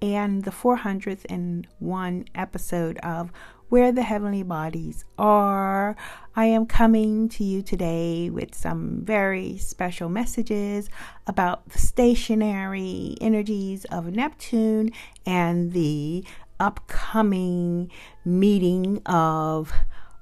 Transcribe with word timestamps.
and 0.00 0.44
the 0.44 0.50
401 0.50 2.24
episode 2.34 2.98
of 2.98 3.32
Where 3.68 3.92
the 3.92 4.02
Heavenly 4.02 4.42
Bodies 4.42 5.04
Are. 5.18 5.96
I 6.36 6.46
am 6.46 6.66
coming 6.66 7.28
to 7.30 7.44
you 7.44 7.62
today 7.62 8.30
with 8.30 8.54
some 8.54 9.02
very 9.04 9.58
special 9.58 10.08
messages 10.08 10.88
about 11.26 11.68
the 11.70 11.78
stationary 11.78 13.16
energies 13.20 13.84
of 13.86 14.06
Neptune 14.06 14.92
and 15.26 15.72
the 15.72 16.24
upcoming 16.60 17.90
meeting 18.24 19.00
of 19.06 19.72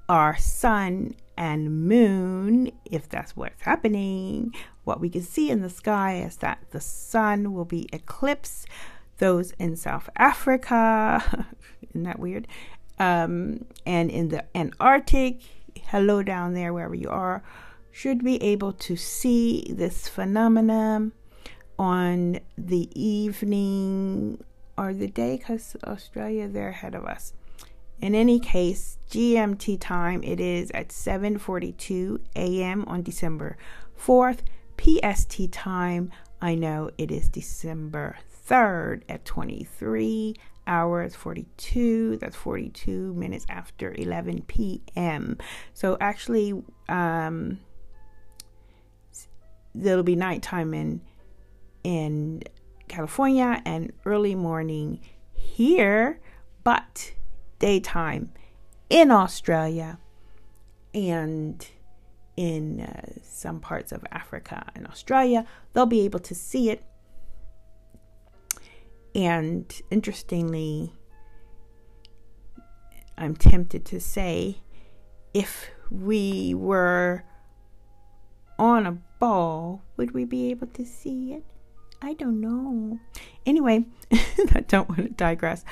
our 0.08 0.36
sun 0.36 1.14
and 1.36 1.86
moon, 1.86 2.70
if 2.84 3.08
that's 3.08 3.36
what's 3.36 3.62
happening, 3.62 4.54
what 4.84 5.00
we 5.00 5.10
can 5.10 5.22
see 5.22 5.50
in 5.50 5.62
the 5.62 5.70
sky 5.70 6.16
is 6.16 6.36
that 6.36 6.58
the 6.70 6.80
sun 6.80 7.52
will 7.52 7.64
be 7.64 7.88
eclipsed. 7.92 8.66
Those 9.18 9.52
in 9.52 9.76
South 9.76 10.08
Africa, 10.16 11.46
isn't 11.90 12.02
that 12.02 12.18
weird? 12.18 12.46
Um, 12.98 13.64
and 13.84 14.10
in 14.10 14.28
the 14.28 14.44
Antarctic, 14.56 15.40
hello 15.88 16.22
down 16.22 16.54
there, 16.54 16.72
wherever 16.72 16.94
you 16.94 17.08
are, 17.08 17.42
should 17.90 18.22
be 18.22 18.42
able 18.42 18.72
to 18.72 18.96
see 18.96 19.66
this 19.70 20.08
phenomenon 20.08 21.12
on 21.78 22.40
the 22.56 22.88
evening 22.94 24.42
or 24.76 24.92
the 24.92 25.08
day 25.08 25.36
because 25.36 25.76
Australia, 25.84 26.48
they're 26.48 26.68
ahead 26.68 26.94
of 26.94 27.04
us. 27.04 27.32
In 28.00 28.14
any 28.14 28.38
case, 28.38 28.98
GMT 29.10 29.78
time 29.80 30.22
it 30.22 30.38
is 30.40 30.70
at 30.72 30.88
7:42 30.88 32.20
a.m. 32.34 32.84
on 32.86 33.02
December 33.02 33.56
4th. 33.98 34.40
PST 34.78 35.50
time 35.50 36.12
I 36.40 36.54
know 36.54 36.90
it 36.98 37.10
is 37.10 37.30
December 37.30 38.18
3rd 38.48 39.02
at 39.08 39.24
23 39.24 40.34
hours 40.68 41.14
42 41.14 42.16
that's 42.16 42.34
42 42.34 43.14
minutes 43.14 43.46
after 43.48 43.94
11 43.96 44.42
p.m. 44.48 45.38
So 45.74 45.96
actually 46.00 46.54
um 46.88 47.60
there'll 49.74 50.02
be 50.02 50.16
nighttime 50.16 50.74
in 50.74 51.00
in 51.84 52.42
California 52.88 53.62
and 53.64 53.92
early 54.04 54.34
morning 54.34 55.00
here, 55.34 56.20
but 56.64 57.12
daytime 57.58 58.32
in 58.90 59.10
Australia 59.10 59.98
and 60.94 61.66
in 62.36 62.80
uh, 62.80 63.20
some 63.22 63.60
parts 63.60 63.92
of 63.92 64.04
Africa 64.10 64.70
and 64.74 64.86
Australia. 64.86 65.46
They'll 65.72 65.86
be 65.86 66.02
able 66.02 66.20
to 66.20 66.34
see 66.34 66.70
it. 66.70 66.84
And 69.16 69.64
interestingly, 69.90 70.92
I'm 73.16 73.34
tempted 73.34 73.86
to 73.86 73.98
say 73.98 74.58
if 75.32 75.70
we 75.90 76.52
were 76.52 77.24
on 78.58 78.86
a 78.86 78.98
ball, 79.18 79.82
would 79.96 80.10
we 80.10 80.26
be 80.26 80.50
able 80.50 80.66
to 80.66 80.84
see 80.84 81.32
it? 81.32 81.44
I 82.02 82.12
don't 82.12 82.42
know. 82.42 83.00
Anyway, 83.46 83.86
I 84.12 84.60
don't 84.68 84.90
want 84.90 85.04
to 85.04 85.08
digress. 85.08 85.64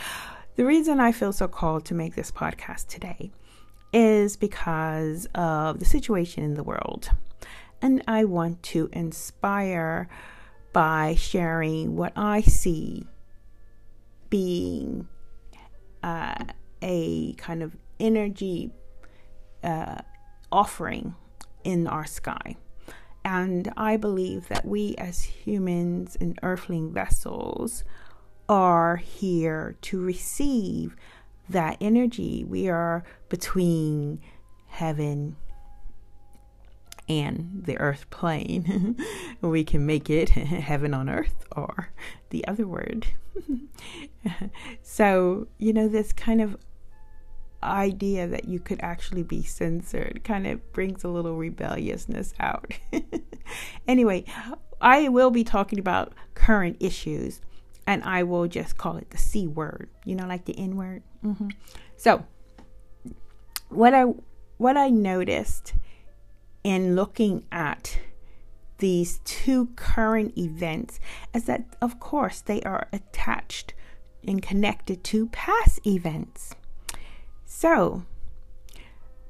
The 0.57 0.65
reason 0.65 0.99
I 0.99 1.13
feel 1.13 1.35
so 1.35 1.47
called 1.47 1.85
to 1.87 1.95
make 1.95 2.15
this 2.15 2.31
podcast 2.31 2.87
today 2.87 3.31
is 3.93 4.39
because 4.39 5.29
of 5.35 5.81
the 5.81 5.85
situation 5.85 6.45
in 6.45 6.55
the 6.55 6.65
world. 6.65 7.11
And 7.83 8.03
I 8.09 8.25
want 8.25 8.63
to 8.63 8.89
inspire 8.91 10.09
by 10.73 11.15
sharing 11.17 11.95
what 11.95 12.15
I 12.17 12.41
see 12.41 13.07
being 14.35 15.07
uh, 16.03 16.45
a 16.83 17.35
kind 17.35 17.63
of 17.63 17.77
energy 18.01 18.73
uh, 19.63 20.01
offering 20.51 21.15
in 21.63 21.87
our 21.87 22.05
sky. 22.05 22.57
And 23.25 23.73
I 23.77 23.97
believe 23.97 24.49
that 24.49 24.65
we 24.65 24.97
as 24.97 25.23
humans 25.23 26.17
and 26.21 26.37
earthling 26.43 26.93
vessels 26.93 27.85
are 28.49 28.97
here 28.97 29.77
to 29.83 30.01
receive 30.01 30.97
that 31.49 31.77
energy. 31.81 32.43
We 32.43 32.69
are 32.69 33.05
between 33.29 34.21
heaven 34.67 35.37
and 37.09 37.63
the 37.65 37.79
earth 37.79 38.09
plane. 38.11 38.97
we 39.41 39.65
can 39.65 39.87
make 39.87 40.09
it 40.09 40.31
heaven 40.31 40.95
on 40.95 41.09
earth 41.09 41.47
or 41.53 41.91
the 42.31 42.47
other 42.47 42.67
word. 42.67 43.07
so, 44.83 45.47
you 45.59 45.73
know, 45.73 45.89
this 45.89 46.13
kind 46.13 46.41
of 46.41 46.57
idea 47.63 48.27
that 48.27 48.47
you 48.47 48.61
could 48.61 48.81
actually 48.83 49.23
be 49.23 49.43
censored 49.43 50.23
kind 50.25 50.47
of 50.47 50.73
brings 50.73 51.03
a 51.03 51.09
little 51.09 51.37
rebelliousness 51.37 52.35
out. 52.39 52.73
anyway, 53.89 54.25
I 54.81 55.09
will 55.09 55.31
be 55.31 55.45
talking 55.45 55.79
about 55.79 56.13
current 56.35 56.77
issues 56.81 57.41
and 57.87 58.03
I 58.05 58.23
will 58.23 58.49
just 58.49 58.77
call 58.77 58.97
it 58.97 59.11
the 59.11 59.19
C 59.19 59.47
word, 59.47 59.89
you 60.05 60.15
know, 60.15 60.27
like 60.27 60.45
the 60.45 60.59
N 60.59 60.77
word. 60.77 61.03
Mm-hmm. 61.25 61.49
So, 61.97 62.25
what 63.69 63.95
I 63.95 64.05
what 64.57 64.77
I 64.77 64.89
noticed 64.89 65.75
in 66.65 66.97
looking 66.97 67.45
at 67.53 67.99
these 68.79 69.21
two 69.25 69.67
current 69.77 70.37
events 70.37 70.99
is 71.33 71.45
that, 71.45 71.77
of 71.81 72.01
course, 72.01 72.41
they 72.41 72.61
are 72.63 72.89
attached 72.93 73.75
and 74.27 74.43
connected 74.43 75.05
to 75.05 75.29
past 75.29 75.87
events. 75.87 76.55
So, 77.45 78.05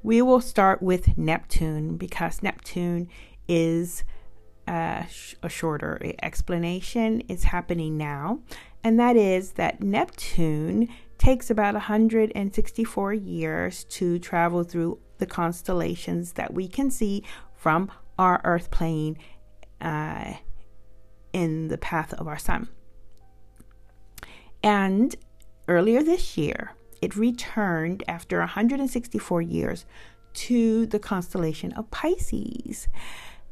we 0.01 0.21
will 0.21 0.41
start 0.41 0.81
with 0.81 1.17
Neptune 1.17 1.97
because 1.97 2.41
Neptune 2.41 3.09
is 3.47 4.03
a, 4.67 5.05
sh- 5.09 5.35
a 5.43 5.49
shorter 5.49 5.99
explanation 6.23 7.21
It's 7.27 7.45
happening 7.45 7.97
now, 7.97 8.39
and 8.83 8.99
that 8.99 9.15
is 9.15 9.53
that 9.53 9.81
Neptune 9.81 10.89
takes 11.17 11.49
about 11.49 11.73
164 11.73 13.13
years 13.13 13.83
to 13.85 14.19
travel 14.19 14.63
through 14.63 14.99
the 15.17 15.25
constellations 15.25 16.33
that 16.33 16.53
we 16.53 16.67
can 16.67 16.91
see 16.91 17.23
from 17.53 17.91
our 18.17 18.41
Earth 18.43 18.71
plane 18.71 19.17
uh, 19.81 20.33
in 21.33 21.67
the 21.67 21.77
path 21.77 22.13
of 22.13 22.27
our 22.27 22.37
sun. 22.37 22.69
And 24.63 25.15
earlier 25.67 26.01
this 26.01 26.37
year, 26.37 26.71
it 27.01 27.15
returned 27.15 28.03
after 28.07 28.39
164 28.39 29.41
years 29.41 29.85
to 30.33 30.85
the 30.87 30.99
constellation 30.99 31.71
of 31.73 31.91
Pisces. 31.91 32.87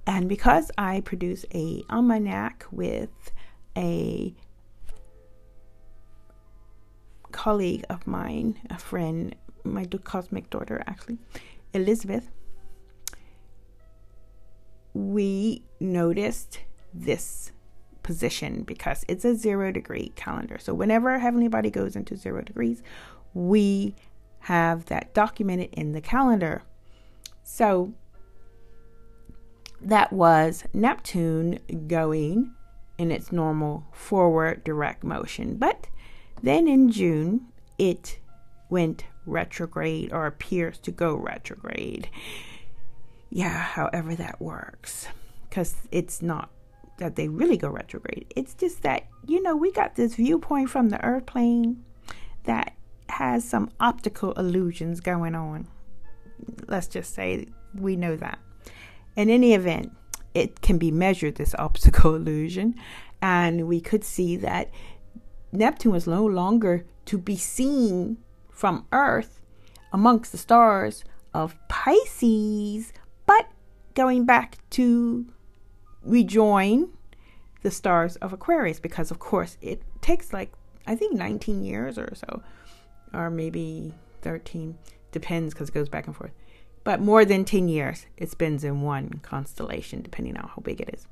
And 0.06 0.28
because 0.28 0.72
I 0.78 1.02
produce 1.02 1.46
a 1.54 1.84
almanac 1.90 2.66
with 2.72 3.32
a 3.78 4.34
colleague 7.32 7.86
of 7.90 8.08
mine, 8.08 8.60
a 8.70 8.78
friend, 8.78 9.36
my 9.64 9.86
cosmic 10.04 10.50
daughter 10.50 10.84
actually, 10.88 11.18
Elizabeth, 11.74 12.30
we 14.94 15.64
noticed 15.80 16.60
this 16.94 17.52
position 18.04 18.64
because 18.64 19.04
it's 19.08 19.26
a 19.26 19.36
zero 19.36 19.72
degree 19.72 20.12
calendar. 20.16 20.58
So 20.60 20.74
whenever 20.74 21.10
our 21.12 21.20
heavenly 21.20 21.48
body 21.48 21.72
goes 21.72 21.96
into 21.96 22.16
zero 22.16 22.42
degrees, 22.42 22.84
we 23.34 23.96
have 24.42 24.86
that 24.86 25.14
documented 25.14 25.70
in 25.72 25.94
the 25.94 26.02
calendar. 26.02 26.64
So 27.44 27.94
that 29.82 30.14
was 30.14 30.66
Neptune 30.74 31.60
going 31.88 32.52
in 32.98 33.12
its 33.12 33.32
normal 33.32 33.86
forward 33.92 34.64
direct 34.64 35.04
motion. 35.04 35.56
But 35.56 35.88
then 36.42 36.68
in 36.68 36.92
June, 36.92 37.48
it 37.78 38.20
went 38.70 39.06
retrograde 39.26 40.12
or 40.12 40.26
appears 40.26 40.78
to 40.80 40.92
go 40.92 41.16
retrograde. 41.16 42.10
Yeah, 43.30 43.50
however 43.50 44.16
that 44.16 44.42
works. 44.42 45.08
Because 45.50 45.76
it's 45.92 46.22
not 46.22 46.50
that 46.98 47.16
they 47.16 47.28
really 47.28 47.58
go 47.58 47.70
retrograde. 47.70 48.26
It's 48.36 48.54
just 48.54 48.84
that, 48.84 49.08
you 49.28 49.42
know, 49.42 49.56
we 49.56 49.72
got 49.72 49.96
this 49.96 50.16
viewpoint 50.16 50.70
from 50.70 50.90
the 50.90 51.04
earth 51.04 51.26
plane 51.26 51.84
that 52.44 52.74
has 53.10 53.44
some 53.44 53.72
optical 53.80 54.34
illusions 54.34 55.00
going 55.00 55.36
on. 55.36 55.68
Let's 56.68 56.88
just 56.88 57.14
say 57.14 57.48
we 57.76 57.96
know 57.96 58.16
that. 58.16 58.40
In 59.16 59.30
any 59.30 59.54
event, 59.54 59.92
it 60.34 60.62
can 60.62 60.78
be 60.78 60.92
measured, 60.92 61.36
this 61.36 61.56
optical 61.60 62.16
illusion, 62.16 62.76
and 63.22 63.68
we 63.68 63.80
could 63.80 64.04
see 64.04 64.36
that 64.38 64.70
Neptune 65.52 65.92
was 65.92 66.08
no 66.08 66.26
longer 66.26 66.86
to 67.06 67.18
be 67.18 67.38
seen 67.38 68.18
from 68.54 68.86
Earth 68.92 69.42
amongst 69.92 70.32
the 70.32 70.38
stars 70.38 71.04
of 71.34 71.56
Pisces, 71.68 72.94
but 73.26 73.48
going 73.96 74.26
back 74.26 74.58
to 74.72 75.26
rejoin 76.04 76.90
the 77.62 77.72
stars 77.72 78.16
of 78.18 78.34
Aquarius 78.34 78.80
because, 78.80 79.12
of 79.12 79.20
course, 79.20 79.58
it 79.62 79.82
takes 80.02 80.34
like, 80.34 80.52
I 80.86 80.96
think, 80.96 81.14
19 81.14 81.64
years 81.64 81.98
or 81.98 82.14
so, 82.16 82.42
or 83.14 83.30
maybe 83.30 83.94
13, 84.22 84.78
depends 85.12 85.54
because 85.54 85.70
it 85.70 85.74
goes 85.74 85.90
back 85.90 86.08
and 86.08 86.16
forth. 86.16 86.32
But 86.84 87.00
more 87.00 87.24
than 87.24 87.46
10 87.46 87.70
years 87.70 88.06
it 88.18 88.30
spends 88.30 88.64
in 88.64 88.82
one 88.82 89.22
constellation, 89.24 90.02
depending 90.02 90.38
on 90.38 90.50
how 90.50 90.62
big 90.62 90.82
it 90.82 90.90
is. 90.94 91.08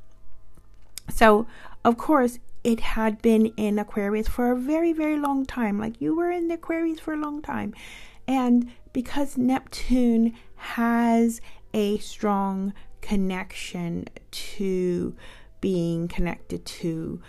So, 1.10 1.48
of 1.84 1.98
course, 1.98 2.40
it 2.64 2.80
had 2.80 3.22
been 3.22 3.48
in 3.58 3.80
Aquarius 3.80 4.28
for 4.28 4.52
a 4.52 4.56
very, 4.56 4.94
very 4.94 5.18
long 5.18 5.46
time. 5.46 5.80
Like 5.80 6.00
you 6.00 6.16
were 6.16 6.32
in 6.32 6.50
Aquarius 6.52 7.00
for 7.00 7.14
a 7.14 7.18
long 7.18 7.42
time. 7.42 7.74
And 8.28 8.72
because 8.94 9.38
Neptune 9.38 10.34
has 10.56 11.42
a 11.74 11.98
strong 12.00 12.74
connection 13.02 14.06
to 14.32 15.16
being 15.60 16.08
connected 16.08 16.66
to 16.66 17.22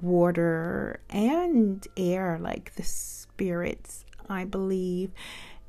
water 0.00 1.00
and 1.10 1.86
air, 1.96 2.38
like 2.40 2.74
the 2.74 2.82
spirits, 2.82 4.04
I 4.28 4.44
believe. 4.44 5.10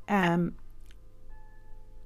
Um, 0.08 0.54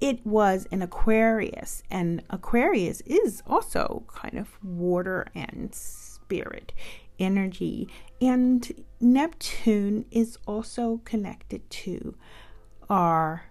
it 0.01 0.25
was 0.25 0.67
an 0.71 0.81
Aquarius, 0.81 1.81
and 1.89 2.21
Aquarius 2.29 3.01
is 3.01 3.41
also 3.47 4.03
kind 4.07 4.37
of 4.37 4.63
water 4.63 5.27
and 5.33 5.73
spirit 6.25 6.73
energy. 7.19 7.87
And 8.21 8.83
Neptune 8.99 10.05
is 10.11 10.37
also 10.47 11.01
connected 11.05 11.69
to 11.69 12.15
our 12.89 13.43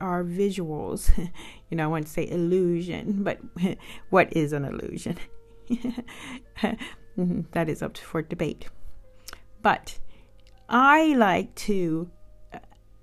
our 0.00 0.24
visuals. 0.24 1.10
you 1.70 1.76
know, 1.76 1.84
I 1.84 1.86
want 1.86 2.06
to 2.06 2.12
say 2.12 2.28
illusion, 2.28 3.22
but 3.22 3.38
what 4.10 4.34
is 4.36 4.52
an 4.52 4.64
illusion? 4.64 5.18
that 7.52 7.68
is 7.68 7.82
up 7.82 7.96
for 7.98 8.22
debate. 8.22 8.66
But 9.62 9.98
I 10.68 11.14
like 11.16 11.54
to 11.66 12.10
uh, 12.52 12.58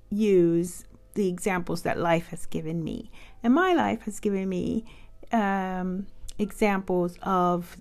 use 0.10 0.86
the 1.14 1.28
examples 1.28 1.84
that 1.84 2.00
life 2.00 2.28
has 2.28 2.46
given 2.48 2.84
me. 2.84 3.12
And 3.44 3.54
my 3.54 3.74
life 3.74 4.04
has 4.04 4.20
given 4.20 4.50
me 4.50 4.86
um, 5.32 6.08
examples 6.40 7.18
of 7.22 7.78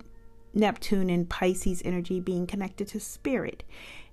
Neptune 0.56 1.10
and 1.10 1.28
Pisces 1.28 1.82
energy 1.84 2.18
being 2.18 2.46
connected 2.46 2.88
to 2.88 3.00
spirit. 3.00 3.62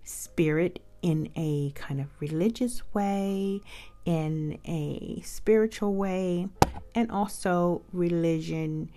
Spirit 0.04 0.80
in 1.02 1.30
a 1.36 1.72
kind 1.76 2.02
of 2.02 2.08
religious 2.20 2.82
way, 2.94 3.62
in 4.06 4.60
a 4.66 5.22
spiritual 5.24 5.96
way, 5.96 6.48
and 6.94 7.10
also 7.10 7.82
religion. 7.94 8.92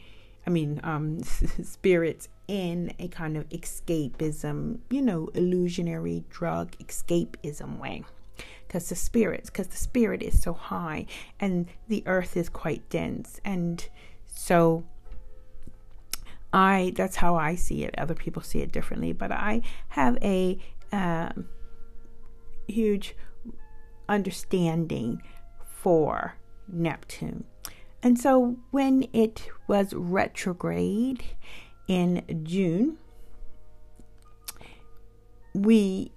I 0.47 0.51
mean, 0.51 0.81
um, 0.83 1.23
spirits 1.63 2.29
in 2.49 2.93
a 2.99 3.09
kind 3.09 3.37
of 3.37 3.49
escapism, 3.51 4.79
you 4.91 5.03
know, 5.03 5.29
illusionary 5.35 6.25
drug 6.29 6.77
escapism 6.79 7.79
way. 7.79 8.05
Because 8.67 8.89
the 8.89 8.97
spirits, 8.97 9.51
because 9.51 9.69
the 9.69 9.77
spirit 9.77 10.23
is 10.23 10.43
so 10.43 10.53
high 10.53 11.07
and 11.39 11.69
the 11.87 12.03
earth 12.07 12.37
is 12.37 12.49
quite 12.49 12.89
dense. 12.91 13.41
And 13.45 13.89
so 14.27 14.85
I, 16.57 16.95
that's 16.97 17.17
how 17.17 17.37
I 17.37 17.55
see 17.55 17.85
it. 17.85 17.95
Other 17.99 18.15
people 18.15 18.41
see 18.41 18.61
it 18.61 18.73
differently, 18.73 19.13
but 19.13 19.31
I 19.31 19.61
have 19.89 20.17
a 20.23 20.59
um, 20.91 21.49
huge 22.67 23.15
understanding 24.09 25.21
for 25.67 26.39
Neptune. 26.67 27.45
And 28.03 28.19
so 28.19 28.57
when 28.71 29.07
it 29.13 29.49
was 29.69 29.93
retrograde 29.93 31.25
in 31.89 32.25
June, 32.43 32.97
we 35.53 36.11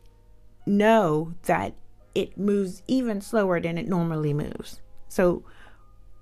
know 0.65 1.33
that 1.43 1.73
it 2.15 2.37
moves 2.37 2.81
even 2.87 3.19
slower 3.19 3.59
than 3.59 3.77
it 3.77 3.89
normally 3.89 4.33
moves. 4.33 4.79
So 5.09 5.43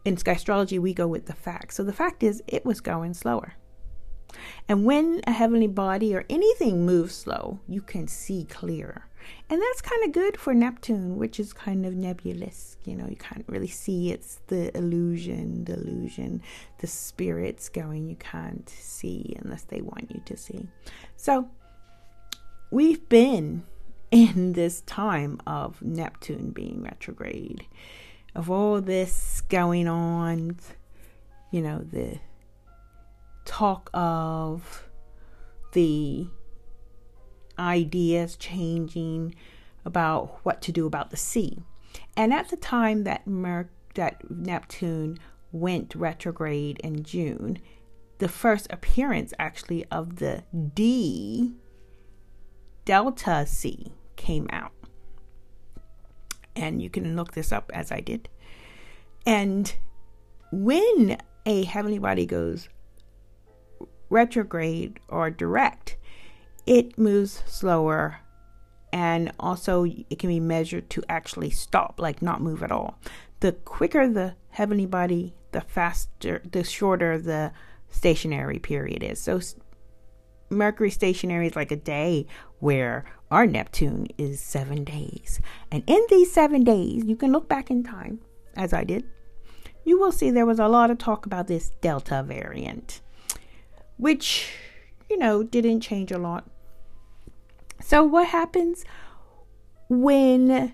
in 0.06 0.18
sky 0.18 0.32
astrology, 0.32 0.80
we 0.80 0.96
go 0.96 1.06
with 1.06 1.28
the 1.28 1.34
fact. 1.34 1.76
So 1.76 1.84
the 1.84 1.94
fact 1.94 2.24
is, 2.24 2.42
it 2.48 2.66
was 2.66 2.82
going 2.82 3.14
slower. 3.14 3.54
And 4.68 4.86
when 4.86 5.22
a 5.26 5.32
heavenly 5.32 5.68
body 5.68 6.14
or 6.16 6.26
anything 6.30 6.86
moves 6.86 7.16
slow, 7.16 7.60
you 7.68 7.82
can 7.82 8.08
see 8.08 8.46
clearer. 8.50 9.08
And 9.50 9.62
that's 9.62 9.82
kind 9.82 10.04
of 10.06 10.12
good 10.12 10.38
for 10.38 10.54
Neptune, 10.54 11.18
which 11.18 11.40
is 11.40 11.54
kind 11.54 11.86
of 11.86 11.96
nebulous. 11.96 12.78
You 12.86 12.96
know, 12.96 13.08
you 13.08 13.16
can't 13.16 13.46
really 13.48 13.68
see. 13.68 14.12
It's 14.12 14.40
the 14.48 14.76
illusion, 14.78 15.66
the 15.66 15.76
illusion, 15.76 16.42
the 16.80 16.88
spirits 16.88 17.70
going. 17.70 18.08
You 18.08 18.16
can't 18.18 18.68
see 18.70 19.36
unless 19.42 19.64
they 19.64 19.82
want 19.82 20.12
you 20.12 20.22
to 20.26 20.38
see. 20.38 20.68
So 21.16 21.50
we've 22.72 23.08
been 23.10 23.64
in 24.12 24.54
this 24.54 24.82
time 24.82 25.40
of 25.46 25.82
Neptune 25.82 26.52
being 26.52 26.82
retrograde, 26.82 27.66
of 28.36 28.50
all 28.50 28.82
this 28.82 29.42
going 29.50 29.88
on, 29.88 30.58
you 31.52 31.62
know, 31.62 31.80
the 31.80 32.20
talk 33.48 33.90
of 33.94 34.88
the 35.72 36.28
ideas 37.58 38.36
changing 38.36 39.34
about 39.86 40.40
what 40.44 40.62
to 40.62 40.72
do 40.72 40.86
about 40.86 41.10
the 41.10 41.18
sea. 41.18 41.58
And 42.16 42.34
at 42.34 42.50
the 42.50 42.58
time 42.58 43.06
that 43.06 43.26
Mer- 43.26 43.72
that 43.96 44.30
Neptune 44.30 45.18
went 45.52 45.96
retrograde 45.96 46.80
in 46.84 47.04
June, 47.04 47.58
the 48.20 48.28
first 48.28 48.68
appearance 48.70 49.34
actually 49.40 49.86
of 49.86 50.18
the 50.18 50.44
D 50.74 51.56
Delta 52.86 53.46
C 53.48 53.94
came 54.16 54.48
out. 54.52 54.72
And 56.56 56.82
you 56.82 56.90
can 56.90 57.16
look 57.16 57.34
this 57.34 57.52
up 57.52 57.72
as 57.74 57.92
I 57.92 58.02
did. 58.02 58.30
And 59.26 59.74
when 60.52 61.18
a 61.46 61.64
heavenly 61.64 62.00
body 62.00 62.26
goes 62.26 62.68
retrograde 64.10 65.00
or 65.08 65.30
direct, 65.30 65.98
it 66.66 66.98
moves 66.98 67.44
slower 67.46 68.20
and 68.94 69.32
also 69.40 69.86
it 69.86 70.20
can 70.20 70.30
be 70.30 70.40
measured 70.40 70.90
to 70.90 71.04
actually 71.10 71.50
stop, 71.50 72.00
like 72.00 72.22
not 72.22 72.42
move 72.42 72.64
at 72.64 72.72
all. 72.72 73.00
The 73.40 73.52
quicker 73.52 74.08
the 74.08 74.36
heavenly 74.50 74.86
body, 74.86 75.34
the 75.52 75.62
faster, 75.62 76.42
the 76.50 76.64
shorter 76.64 77.18
the 77.18 77.52
stationary 77.90 78.60
period 78.60 79.04
is. 79.04 79.22
So 79.22 79.40
Mercury 80.50 80.92
stationary 80.92 81.48
is 81.48 81.56
like 81.56 81.72
a 81.72 81.76
day, 81.76 82.26
where 82.60 83.06
our 83.30 83.46
Neptune 83.46 84.08
is 84.18 84.40
seven 84.40 84.84
days. 84.84 85.40
And 85.72 85.84
in 85.86 86.02
these 86.10 86.32
seven 86.32 86.64
days, 86.64 87.04
you 87.06 87.16
can 87.16 87.32
look 87.32 87.48
back 87.50 87.70
in 87.70 87.84
time, 87.84 88.20
as 88.56 88.74
I 88.74 88.84
did, 88.84 89.04
you 89.84 90.00
will 90.00 90.12
see 90.12 90.32
there 90.32 90.46
was 90.46 90.60
a 90.60 90.68
lot 90.68 90.90
of 90.92 90.98
talk 90.98 91.26
about 91.26 91.48
this 91.48 91.72
Delta 91.82 92.24
variant, 92.24 93.02
which, 93.98 94.52
you 95.10 95.18
know, 95.18 95.44
didn't 95.44 95.82
change 95.82 96.12
a 96.12 96.18
lot. 96.18 96.50
So, 97.82 98.04
what 98.04 98.28
happens 98.28 98.86
when 99.90 100.74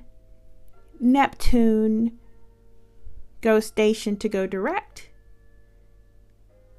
Neptune 0.99 2.17
goes 3.41 3.65
station 3.65 4.17
to 4.17 4.29
go 4.29 4.47
direct? 4.47 5.09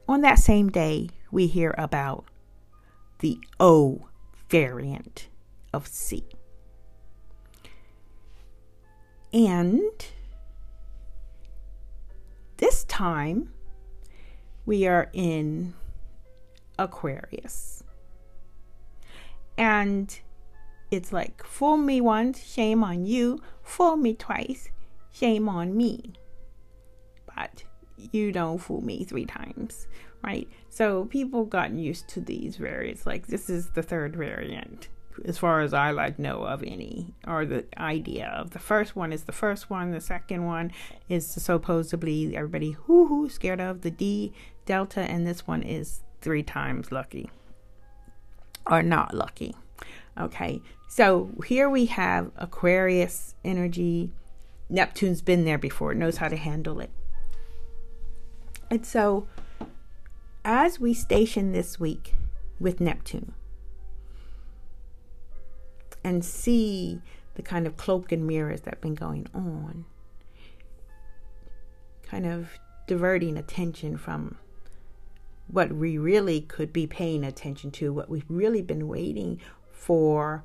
On 0.08 0.20
that 0.20 0.38
same 0.38 0.68
day, 0.68 1.08
we 1.30 1.46
hear 1.46 1.74
about 1.78 2.26
the 3.20 3.38
O 3.58 4.08
variant 4.48 5.28
of 5.72 5.86
C. 5.86 6.24
And 9.32 10.06
this 12.58 12.84
time 12.84 13.50
we 14.64 14.86
are 14.86 15.10
in 15.12 15.74
Aquarius. 16.78 17.82
And 19.56 20.18
it's 20.90 21.12
like, 21.12 21.44
fool 21.44 21.76
me 21.76 22.00
once, 22.00 22.44
shame 22.44 22.82
on 22.82 23.06
you. 23.06 23.40
Fool 23.62 23.96
me 23.96 24.14
twice, 24.14 24.68
shame 25.12 25.48
on 25.48 25.76
me. 25.76 26.14
But 27.34 27.64
you 28.12 28.32
don't 28.32 28.58
fool 28.58 28.80
me 28.80 29.04
three 29.04 29.26
times, 29.26 29.86
right? 30.22 30.48
So 30.68 31.06
people 31.06 31.44
gotten 31.44 31.78
used 31.78 32.08
to 32.10 32.20
these 32.20 32.56
variants. 32.56 33.06
Like 33.06 33.26
this 33.26 33.48
is 33.48 33.70
the 33.70 33.82
third 33.82 34.16
variant 34.16 34.88
as 35.24 35.38
far 35.38 35.60
as 35.60 35.72
I 35.72 35.92
like 35.92 36.18
know 36.18 36.42
of 36.42 36.62
any, 36.62 37.14
or 37.26 37.46
the 37.46 37.64
idea 37.78 38.28
of. 38.28 38.50
The 38.50 38.58
first 38.58 38.96
one 38.96 39.12
is 39.12 39.24
the 39.24 39.32
first 39.32 39.70
one. 39.70 39.92
The 39.92 40.00
second 40.00 40.44
one 40.44 40.72
is 41.08 41.26
supposedly 41.26 42.36
everybody 42.36 42.76
whoo 42.86 43.06
hoo 43.06 43.28
scared 43.28 43.60
of 43.60 43.82
the 43.82 43.90
D 43.90 44.32
delta, 44.66 45.00
and 45.00 45.26
this 45.26 45.46
one 45.46 45.62
is 45.62 46.02
three 46.24 46.42
times 46.42 46.90
lucky 46.90 47.30
or 48.66 48.82
not 48.82 49.14
lucky. 49.14 49.54
Okay, 50.18 50.62
so 50.88 51.30
here 51.46 51.68
we 51.68 51.86
have 51.86 52.30
Aquarius 52.36 53.34
energy. 53.44 54.10
Neptune's 54.70 55.20
been 55.20 55.44
there 55.44 55.58
before, 55.58 55.94
knows 55.94 56.16
how 56.16 56.28
to 56.28 56.36
handle 56.36 56.80
it. 56.80 56.90
And 58.70 58.86
so, 58.86 59.28
as 60.44 60.80
we 60.80 60.94
station 60.94 61.52
this 61.52 61.78
week 61.78 62.14
with 62.58 62.80
Neptune, 62.80 63.34
and 66.02 66.24
see 66.24 67.00
the 67.34 67.42
kind 67.42 67.66
of 67.66 67.76
cloak 67.76 68.10
and 68.12 68.26
mirrors 68.26 68.62
that 68.62 68.74
have 68.74 68.80
been 68.80 68.94
going 68.94 69.26
on, 69.34 69.84
kind 72.02 72.24
of 72.24 72.50
diverting 72.86 73.36
attention 73.36 73.96
from 73.98 74.38
what 75.46 75.72
we 75.72 75.98
really 75.98 76.40
could 76.40 76.72
be 76.72 76.86
paying 76.86 77.24
attention 77.24 77.70
to, 77.72 77.92
what 77.92 78.08
we've 78.08 78.24
really 78.28 78.62
been 78.62 78.88
waiting 78.88 79.40
for, 79.70 80.44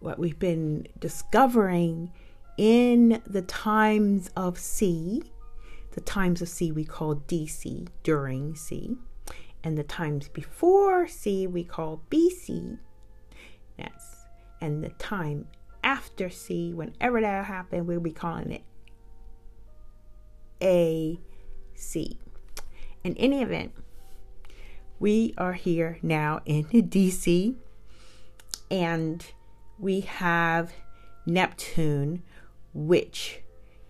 what 0.00 0.18
we've 0.18 0.38
been 0.38 0.86
discovering 0.98 2.10
in 2.56 3.22
the 3.26 3.42
times 3.42 4.30
of 4.36 4.58
C. 4.58 5.22
The 5.92 6.00
times 6.00 6.40
of 6.40 6.48
C 6.48 6.70
we 6.72 6.84
call 6.84 7.16
DC, 7.16 7.88
during 8.02 8.54
C. 8.54 8.96
And 9.62 9.76
the 9.76 9.84
times 9.84 10.28
before 10.28 11.06
C 11.06 11.46
we 11.46 11.64
call 11.64 12.02
BC. 12.10 12.78
That's 13.76 14.16
and 14.60 14.84
the 14.84 14.90
time 14.90 15.46
after 15.82 16.28
C, 16.28 16.74
whenever 16.74 17.20
that 17.20 17.46
happened, 17.46 17.86
we'll 17.86 18.00
be 18.00 18.12
calling 18.12 18.52
it 18.52 18.62
AC. 20.60 22.18
In 23.02 23.16
any 23.16 23.42
event, 23.42 23.72
we 25.00 25.34
are 25.38 25.54
here 25.54 25.98
now 26.02 26.40
in 26.44 26.64
DC 26.64 27.56
and 28.70 29.26
we 29.78 30.00
have 30.00 30.72
Neptune, 31.26 32.22
which 32.72 33.40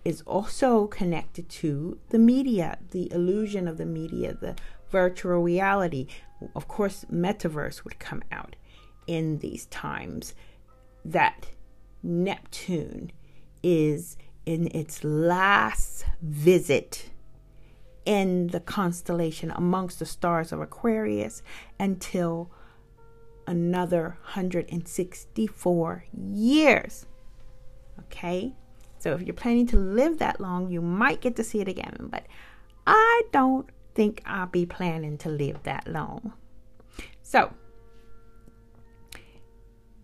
is 0.04 0.22
also 0.22 0.86
connected 0.86 1.48
to 1.48 1.98
the 2.08 2.18
media, 2.18 2.78
the 2.92 3.12
illusion 3.12 3.68
of 3.68 3.76
the 3.76 3.84
media, 3.84 4.32
the 4.40 4.56
virtual 4.90 5.42
reality. 5.42 6.06
Of 6.54 6.68
course, 6.68 7.04
metaverse 7.12 7.84
would 7.84 7.98
come 7.98 8.22
out 8.32 8.56
in 9.06 9.38
these 9.38 9.66
times 9.66 10.34
that 11.04 11.48
Neptune 12.02 13.10
is 13.62 14.16
in 14.46 14.68
its 14.68 15.04
last 15.04 16.06
visit 16.22 17.09
in 18.04 18.48
the 18.48 18.60
constellation 18.60 19.50
amongst 19.50 19.98
the 19.98 20.06
stars 20.06 20.52
of 20.52 20.60
Aquarius 20.60 21.42
until 21.78 22.50
another 23.46 24.16
164 24.24 26.04
years. 26.12 27.06
Okay? 28.00 28.54
So 28.98 29.14
if 29.14 29.22
you're 29.22 29.34
planning 29.34 29.66
to 29.68 29.76
live 29.76 30.18
that 30.18 30.40
long, 30.40 30.70
you 30.70 30.80
might 30.80 31.20
get 31.20 31.36
to 31.36 31.44
see 31.44 31.60
it 31.60 31.68
again, 31.68 32.08
but 32.10 32.26
I 32.86 33.22
don't 33.32 33.68
think 33.94 34.22
I'll 34.24 34.46
be 34.46 34.66
planning 34.66 35.18
to 35.18 35.28
live 35.28 35.62
that 35.64 35.86
long. 35.86 36.32
So, 37.22 37.52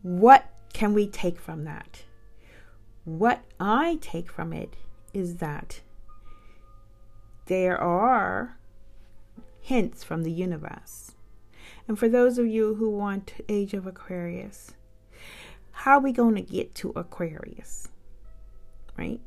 what 0.03 0.51
can 0.73 0.95
we 0.95 1.07
take 1.09 1.41
from 1.41 1.65
that? 1.65 2.05
What 3.05 3.45
I 3.59 3.99
take 4.01 4.31
from 4.31 4.53
it 4.53 4.77
is 5.13 5.37
that 5.37 5.81
there 7.47 7.81
are 7.81 8.59
hints 9.61 10.05
from 10.05 10.23
the 10.23 10.33
universe. 10.33 11.13
And 11.89 11.99
for 11.99 12.09
those 12.09 12.39
of 12.39 12.47
you 12.47 12.75
who 12.75 12.91
want 12.91 13.33
Age 13.49 13.75
of 13.75 13.87
Aquarius, 13.87 14.73
how 15.73 15.99
are 15.99 16.01
we 16.01 16.13
going 16.13 16.35
to 16.35 16.43
get 16.43 16.75
to 16.77 16.91
Aquarius? 16.91 17.89
Right? 18.99 19.21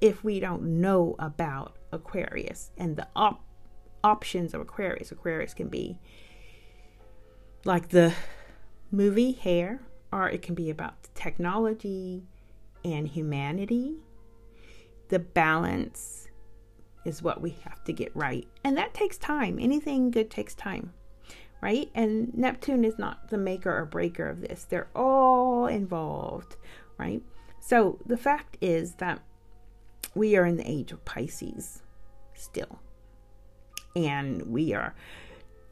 If 0.00 0.24
we 0.24 0.40
don't 0.40 0.80
know 0.80 1.14
about 1.18 1.76
Aquarius 1.92 2.70
and 2.76 2.96
the 2.96 3.06
op- 3.14 3.44
options 4.02 4.54
of 4.54 4.60
Aquarius, 4.60 5.12
Aquarius 5.12 5.54
can 5.54 5.68
be 5.68 5.98
like 7.64 7.90
the 7.90 8.12
movie 8.90 9.32
Hair, 9.32 9.80
or 10.12 10.28
it 10.28 10.42
can 10.42 10.54
be 10.54 10.70
about 10.70 10.94
technology 11.14 12.24
and 12.84 13.06
humanity. 13.06 13.96
The 15.08 15.20
balance 15.20 16.28
is 17.04 17.22
what 17.22 17.40
we 17.40 17.50
have 17.64 17.82
to 17.84 17.92
get 17.92 18.14
right. 18.14 18.46
And 18.64 18.76
that 18.76 18.94
takes 18.94 19.18
time. 19.18 19.58
Anything 19.60 20.10
good 20.10 20.30
takes 20.30 20.54
time, 20.54 20.92
right? 21.60 21.90
And 21.94 22.32
Neptune 22.36 22.84
is 22.84 22.98
not 22.98 23.30
the 23.30 23.38
maker 23.38 23.76
or 23.76 23.84
breaker 23.84 24.28
of 24.28 24.40
this, 24.40 24.64
they're 24.64 24.88
all 24.94 25.66
involved, 25.66 26.56
right? 26.98 27.22
So 27.60 27.98
the 28.06 28.16
fact 28.16 28.56
is 28.60 28.94
that 28.94 29.20
we 30.14 30.36
are 30.36 30.44
in 30.44 30.56
the 30.56 30.70
age 30.70 30.92
of 30.92 31.04
Pisces 31.04 31.82
still. 32.34 32.80
And 33.94 34.42
we 34.42 34.72
are 34.72 34.94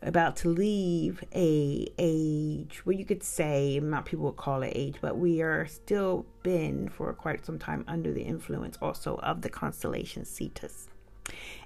about 0.03 0.37
to 0.37 0.49
leave 0.49 1.23
a 1.35 1.89
age 1.99 2.81
where 2.85 2.97
you 2.97 3.05
could 3.05 3.23
say 3.23 3.79
not 3.81 4.07
people 4.07 4.25
would 4.25 4.37
call 4.37 4.63
it 4.63 4.73
age 4.75 4.97
but 5.01 5.19
we 5.19 5.43
are 5.43 5.67
still 5.67 6.25
been 6.43 6.89
for 6.89 7.13
quite 7.13 7.45
some 7.45 7.59
time 7.59 7.85
under 7.87 8.13
the 8.13 8.23
influence 8.23 8.79
also 8.81 9.17
of 9.17 9.43
the 9.43 9.51
constellation 9.51 10.25
cetus 10.25 10.89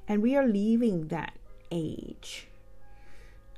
and 0.09 0.23
we 0.23 0.37
are 0.37 0.47
leaving 0.47 1.09
that 1.09 1.35
age 1.71 2.49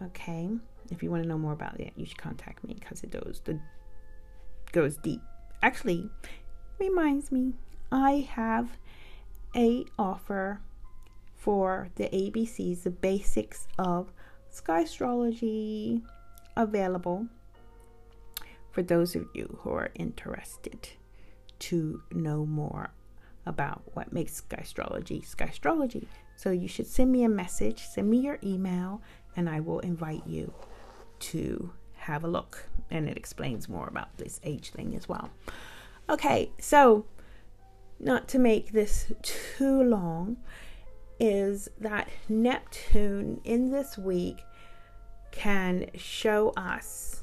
okay? 0.03 0.51
If 0.91 1.03
you 1.03 1.11
want 1.11 1.23
to 1.23 1.29
know 1.29 1.39
more 1.39 1.53
about 1.53 1.81
it 1.81 1.93
you 1.97 2.07
should 2.07 2.19
contact 2.19 2.65
me 2.65 2.75
because 2.79 3.03
it 3.03 3.11
goes 3.11 3.41
the 3.45 3.59
goes 4.73 4.97
deep. 4.99 5.21
Actually 5.63 6.11
reminds 6.79 7.33
me 7.33 7.55
i 7.91 8.29
have 8.31 8.77
a 9.55 9.85
offer 9.99 10.61
for 11.35 11.89
the 11.97 12.05
abcs 12.05 12.83
the 12.83 12.91
basics 12.91 13.67
of 13.79 14.13
Sky 14.51 14.81
Astrology 14.81 16.03
available 16.57 17.27
for 18.71 18.83
those 18.83 19.15
of 19.15 19.27
you 19.35 19.59
who 19.63 19.71
are 19.71 19.91
interested 19.95 20.89
to 21.59 22.03
know 22.13 22.45
more 22.45 22.91
about 23.47 23.83
what 23.95 24.13
makes 24.13 24.35
Sky 24.35 24.59
Astrology 24.63 25.23
Sky 25.23 25.47
Astrology. 25.47 26.09
So 26.35 26.51
you 26.51 26.69
should 26.69 26.87
send 26.87 27.13
me 27.13 27.25
a 27.25 27.29
message, 27.29 27.87
send 27.87 28.11
me 28.11 28.19
your 28.19 28.39
email, 28.43 29.01
and 29.37 29.49
I 29.49 29.61
will 29.61 29.81
invite 29.81 30.27
you 30.27 30.53
to 31.21 31.73
have 31.95 32.25
a 32.25 32.29
look. 32.29 32.69
And 32.91 33.09
it 33.09 33.17
explains 33.17 33.69
more 33.69 33.89
about 33.89 34.17
this 34.19 34.41
age 34.45 34.71
thing 34.71 34.95
as 34.95 35.09
well. 35.09 35.31
Okay, 36.09 36.53
so 36.59 37.07
not 37.99 38.29
to 38.29 38.39
make 38.39 38.73
this 38.73 39.13
too 39.23 39.83
long, 39.83 40.37
is 41.19 41.69
that 41.81 42.09
Neptune 42.29 43.41
in 43.45 43.71
this 43.71 43.97
week 43.97 44.43
can 45.31 45.87
show 45.95 46.53
us, 46.57 47.23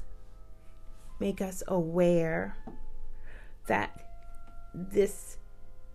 make 1.20 1.40
us 1.40 1.62
aware 1.68 2.56
that 3.68 4.06
this, 4.74 5.36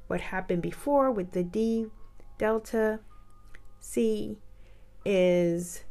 what 0.09 0.19
happened 0.19 0.61
before 0.61 1.11
with 1.11 1.31
the 1.31 1.43
D 1.43 1.85
delta 2.39 2.99
C, 3.79 4.37
is, 5.05 5.83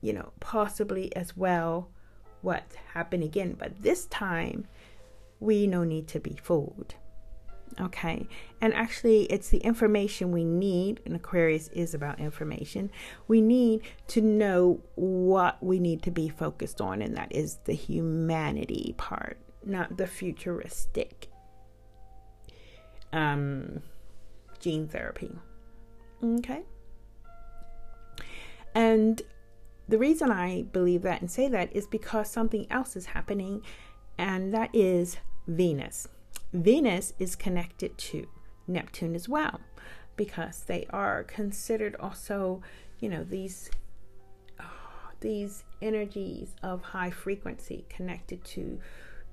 you 0.00 0.12
know, 0.12 0.32
possibly 0.40 1.14
as 1.14 1.36
well 1.36 1.88
what 2.42 2.64
happened 2.94 3.22
again. 3.22 3.54
But 3.58 3.80
this 3.82 4.06
time, 4.06 4.66
we 5.38 5.66
no 5.68 5.84
need 5.84 6.08
to 6.08 6.18
be 6.20 6.36
fooled. 6.42 6.96
Okay. 7.80 8.26
And 8.60 8.74
actually, 8.74 9.22
it's 9.24 9.50
the 9.50 9.58
information 9.58 10.32
we 10.32 10.44
need, 10.44 11.00
and 11.06 11.14
Aquarius 11.14 11.68
is 11.68 11.94
about 11.94 12.18
information. 12.18 12.90
We 13.28 13.40
need 13.40 13.82
to 14.08 14.20
know 14.20 14.80
what 14.96 15.62
we 15.62 15.78
need 15.78 16.02
to 16.02 16.10
be 16.10 16.28
focused 16.28 16.80
on, 16.80 17.00
and 17.00 17.16
that 17.16 17.32
is 17.32 17.58
the 17.64 17.74
humanity 17.74 18.96
part, 18.98 19.38
not 19.64 19.96
the 19.96 20.08
futuristic 20.08 21.28
um, 23.12 23.82
gene 24.58 24.88
therapy. 24.88 25.30
Okay. 26.22 26.62
And 28.74 29.22
the 29.88 29.98
reason 29.98 30.30
I 30.30 30.62
believe 30.72 31.02
that 31.02 31.20
and 31.20 31.30
say 31.30 31.48
that 31.48 31.74
is 31.74 31.86
because 31.86 32.30
something 32.30 32.66
else 32.70 32.94
is 32.94 33.06
happening, 33.06 33.62
and 34.18 34.54
that 34.54 34.70
is 34.72 35.16
Venus. 35.48 36.06
Venus 36.52 37.12
is 37.18 37.34
connected 37.34 37.96
to 37.98 38.28
Neptune 38.68 39.14
as 39.14 39.28
well 39.28 39.60
because 40.16 40.60
they 40.64 40.86
are 40.90 41.24
considered 41.24 41.96
also, 41.98 42.62
you 43.00 43.08
know, 43.08 43.24
these 43.24 43.70
oh, 44.60 44.64
these 45.20 45.64
energies 45.80 46.54
of 46.62 46.82
high 46.82 47.10
frequency 47.10 47.84
connected 47.88 48.44
to 48.44 48.78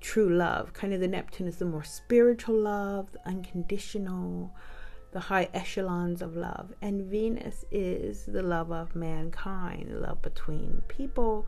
true 0.00 0.28
love. 0.28 0.72
Kind 0.72 0.92
of 0.94 1.00
the 1.00 1.08
Neptune 1.08 1.46
is 1.46 1.56
the 1.56 1.64
more 1.64 1.84
spiritual 1.84 2.56
love, 2.56 3.12
the 3.12 3.28
unconditional, 3.28 4.54
the 5.12 5.20
high 5.20 5.48
echelons 5.54 6.22
of 6.22 6.36
love. 6.36 6.72
And 6.82 7.02
Venus 7.02 7.64
is 7.70 8.24
the 8.26 8.42
love 8.42 8.70
of 8.72 8.94
mankind, 8.94 9.90
the 9.90 10.00
love 10.00 10.22
between 10.22 10.82
people, 10.88 11.46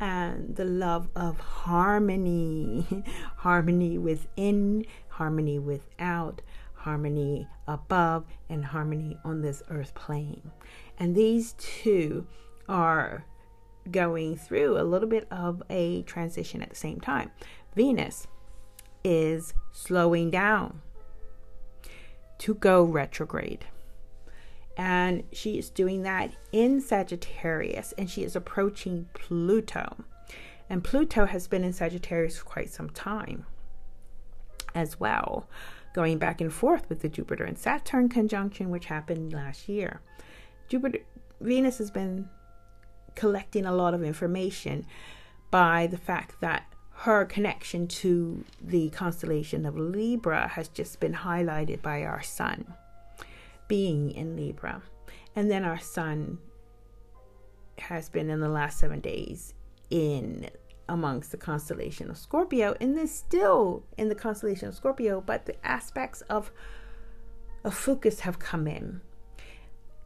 and 0.00 0.56
the 0.56 0.64
love 0.64 1.08
of 1.14 1.38
harmony 1.38 2.86
harmony 3.36 3.98
within, 3.98 4.84
harmony 5.08 5.58
without, 5.58 6.42
harmony 6.74 7.48
above, 7.66 8.24
and 8.48 8.64
harmony 8.64 9.16
on 9.24 9.40
this 9.40 9.62
earth 9.70 9.94
plane. 9.94 10.50
And 10.98 11.14
these 11.14 11.54
two 11.58 12.26
are 12.68 13.24
going 13.90 14.36
through 14.36 14.78
a 14.78 14.82
little 14.82 15.08
bit 15.08 15.26
of 15.30 15.62
a 15.68 16.02
transition 16.02 16.62
at 16.62 16.70
the 16.70 16.76
same 16.76 17.00
time. 17.00 17.30
Venus 17.74 18.26
is 19.02 19.54
slowing 19.72 20.30
down 20.30 20.80
to 22.38 22.54
go 22.54 22.82
retrograde. 22.82 23.66
And 24.76 25.24
she 25.32 25.58
is 25.58 25.70
doing 25.70 26.02
that 26.02 26.32
in 26.52 26.80
Sagittarius 26.80 27.92
and 27.96 28.10
she 28.10 28.24
is 28.24 28.34
approaching 28.34 29.08
Pluto. 29.14 30.04
And 30.68 30.82
Pluto 30.82 31.26
has 31.26 31.46
been 31.46 31.62
in 31.62 31.72
Sagittarius 31.72 32.38
for 32.38 32.44
quite 32.44 32.70
some 32.70 32.90
time 32.90 33.46
as 34.74 34.98
well, 34.98 35.48
going 35.94 36.18
back 36.18 36.40
and 36.40 36.52
forth 36.52 36.88
with 36.88 37.00
the 37.00 37.08
Jupiter 37.08 37.44
and 37.44 37.56
Saturn 37.56 38.08
conjunction, 38.08 38.70
which 38.70 38.86
happened 38.86 39.32
last 39.32 39.68
year. 39.68 40.00
Jupiter, 40.68 40.98
Venus 41.40 41.78
has 41.78 41.90
been 41.90 42.28
collecting 43.14 43.66
a 43.66 43.74
lot 43.74 43.94
of 43.94 44.02
information 44.02 44.84
by 45.50 45.86
the 45.86 45.98
fact 45.98 46.40
that 46.40 46.73
her 46.98 47.24
connection 47.24 47.86
to 47.88 48.44
the 48.62 48.88
constellation 48.90 49.66
of 49.66 49.76
Libra 49.76 50.48
has 50.48 50.68
just 50.68 51.00
been 51.00 51.14
highlighted 51.14 51.82
by 51.82 52.04
our 52.04 52.22
sun 52.22 52.74
being 53.68 54.10
in 54.10 54.36
Libra. 54.36 54.82
And 55.34 55.50
then 55.50 55.64
our 55.64 55.78
sun 55.78 56.38
has 57.78 58.08
been 58.08 58.30
in 58.30 58.40
the 58.40 58.48
last 58.48 58.78
seven 58.78 59.00
days 59.00 59.54
in 59.90 60.48
amongst 60.88 61.32
the 61.32 61.36
constellation 61.36 62.10
of 62.10 62.16
Scorpio 62.16 62.76
and 62.80 62.96
then 62.96 63.08
still 63.08 63.84
in 63.96 64.08
the 64.08 64.14
constellation 64.14 64.68
of 64.68 64.74
Scorpio, 64.74 65.20
but 65.20 65.46
the 65.46 65.66
aspects 65.66 66.20
of 66.22 66.52
Ophiuchus 67.64 68.20
have 68.20 68.38
come 68.38 68.68
in. 68.68 69.00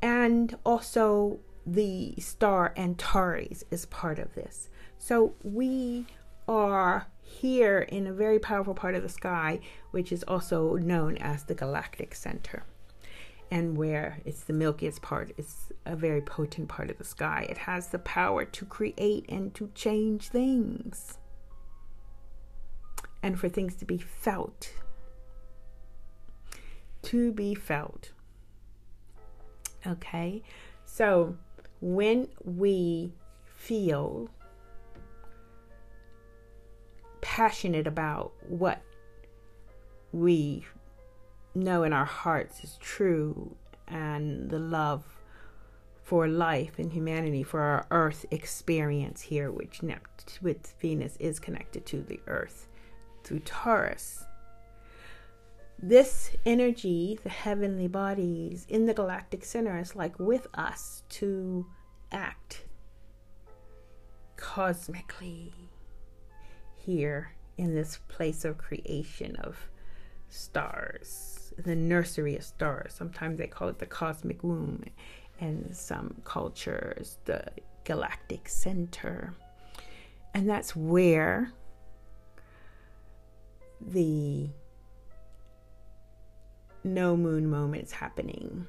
And 0.01 0.57
also 0.65 1.41
the 1.67 2.15
star 2.19 2.73
Antares 2.77 3.65
is 3.71 3.87
part 3.87 4.19
of 4.19 4.35
this. 4.35 4.71
So 4.97 5.35
we 5.43 6.07
are 6.49 7.07
here 7.21 7.81
in 7.81 8.07
a 8.07 8.13
very 8.13 8.39
powerful 8.39 8.75
part 8.75 8.95
of 8.95 9.03
the 9.03 9.09
sky, 9.09 9.61
which 9.91 10.11
is 10.11 10.25
also 10.25 10.75
known 10.77 11.19
as 11.19 11.45
the 11.45 11.55
galactic 11.55 12.15
center. 12.15 12.65
And 13.51 13.77
where 13.77 14.21
it's 14.25 14.43
the 14.43 14.53
milkiest 14.53 15.01
part, 15.01 15.33
it's 15.37 15.73
a 15.87 15.95
very 15.95 16.21
potent 16.21 16.69
part 16.69 16.91
of 16.91 16.99
the 16.99 17.05
sky. 17.05 17.47
It 17.49 17.59
has 17.59 17.89
the 17.89 17.99
power 17.99 18.45
to 18.45 18.65
create 18.65 19.27
and 19.29 19.55
to 19.55 19.71
change 19.75 20.29
things, 20.29 21.19
and 23.23 23.39
for 23.39 23.49
things 23.49 23.75
to 23.77 23.85
be 23.85 23.99
felt. 23.99 24.73
To 27.03 27.33
be 27.33 27.55
felt. 27.55 28.13
Okay, 29.87 30.43
so 30.85 31.37
when 31.81 32.29
we 32.45 33.13
feel 33.45 34.29
passionate 37.39 37.87
about 37.87 38.33
what 38.49 38.83
we 40.11 40.67
know 41.55 41.85
in 41.85 41.93
our 41.93 42.05
hearts 42.05 42.65
is 42.65 42.77
true 42.81 43.55
and 43.87 44.51
the 44.51 44.59
love 44.59 45.05
for 46.03 46.27
life 46.27 46.81
and 46.81 46.93
humanity 46.93 47.45
for 47.45 47.61
our 47.61 47.87
earth 47.93 48.27
experience 48.33 49.21
here 49.21 49.53
which 49.53 49.83
with 50.43 50.75
Venus 50.81 51.17
is 51.21 51.39
connected 51.39 51.87
to 51.87 52.03
the 52.03 52.19
earth 52.27 52.67
through 53.23 53.39
Taurus. 53.39 54.25
This 55.81 56.33
energy 56.45 57.21
the 57.23 57.31
heavenly 57.31 57.87
bodies 57.87 58.67
in 58.69 58.87
the 58.87 58.95
galactic 58.95 59.45
center 59.45 59.79
is 59.79 59.95
like 59.95 60.19
with 60.19 60.49
us 60.55 61.05
to 61.11 61.65
act 62.11 62.65
cosmically 64.35 65.53
here 66.89 67.33
in 67.59 67.75
this 67.75 67.99
place 68.09 68.47
of 68.47 68.57
creation 68.57 69.37
of 69.37 69.59
stars, 70.31 71.53
the 71.59 71.77
nursery 71.77 72.35
of 72.35 72.43
stars. 72.43 72.95
Sometimes 72.95 73.37
they 73.37 73.47
call 73.47 73.69
it 73.69 73.79
the 73.79 73.85
cosmic 73.85 74.43
womb, 74.43 74.83
and 75.39 75.77
some 75.77 76.15
cultures, 76.25 77.19
the 77.27 77.45
galactic 77.85 78.49
center. 78.49 79.35
And 80.33 80.49
that's 80.49 80.75
where 80.75 81.53
the 83.83 84.49
no 86.85 87.19
moon 87.19 87.51
moment 87.51 87.85
is 87.85 87.93
happening, 87.93 88.67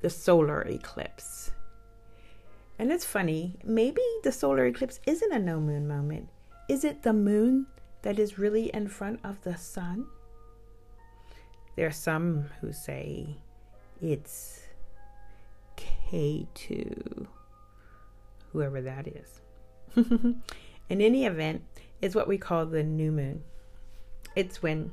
the 0.00 0.08
solar 0.08 0.62
eclipse. 0.62 1.50
And 2.78 2.90
it's 2.90 3.04
funny, 3.04 3.58
maybe 3.62 4.00
the 4.22 4.32
solar 4.32 4.64
eclipse 4.64 5.00
isn't 5.06 5.32
a 5.32 5.38
no 5.38 5.60
moon 5.60 5.86
moment. 5.86 6.30
Is 6.68 6.82
it 6.82 7.02
the 7.02 7.12
moon 7.12 7.66
that 8.02 8.18
is 8.18 8.38
really 8.38 8.66
in 8.74 8.88
front 8.88 9.20
of 9.22 9.40
the 9.42 9.56
sun? 9.56 10.06
There 11.76 11.86
are 11.86 11.92
some 11.92 12.46
who 12.60 12.72
say 12.72 13.36
it's 14.02 14.62
K2, 15.76 17.26
whoever 18.52 18.80
that 18.80 19.06
is. 19.06 19.40
in 19.96 20.42
any 21.00 21.24
event, 21.24 21.62
it's 22.02 22.16
what 22.16 22.26
we 22.26 22.36
call 22.36 22.66
the 22.66 22.82
new 22.82 23.12
moon. 23.12 23.44
It's 24.34 24.60
when 24.60 24.92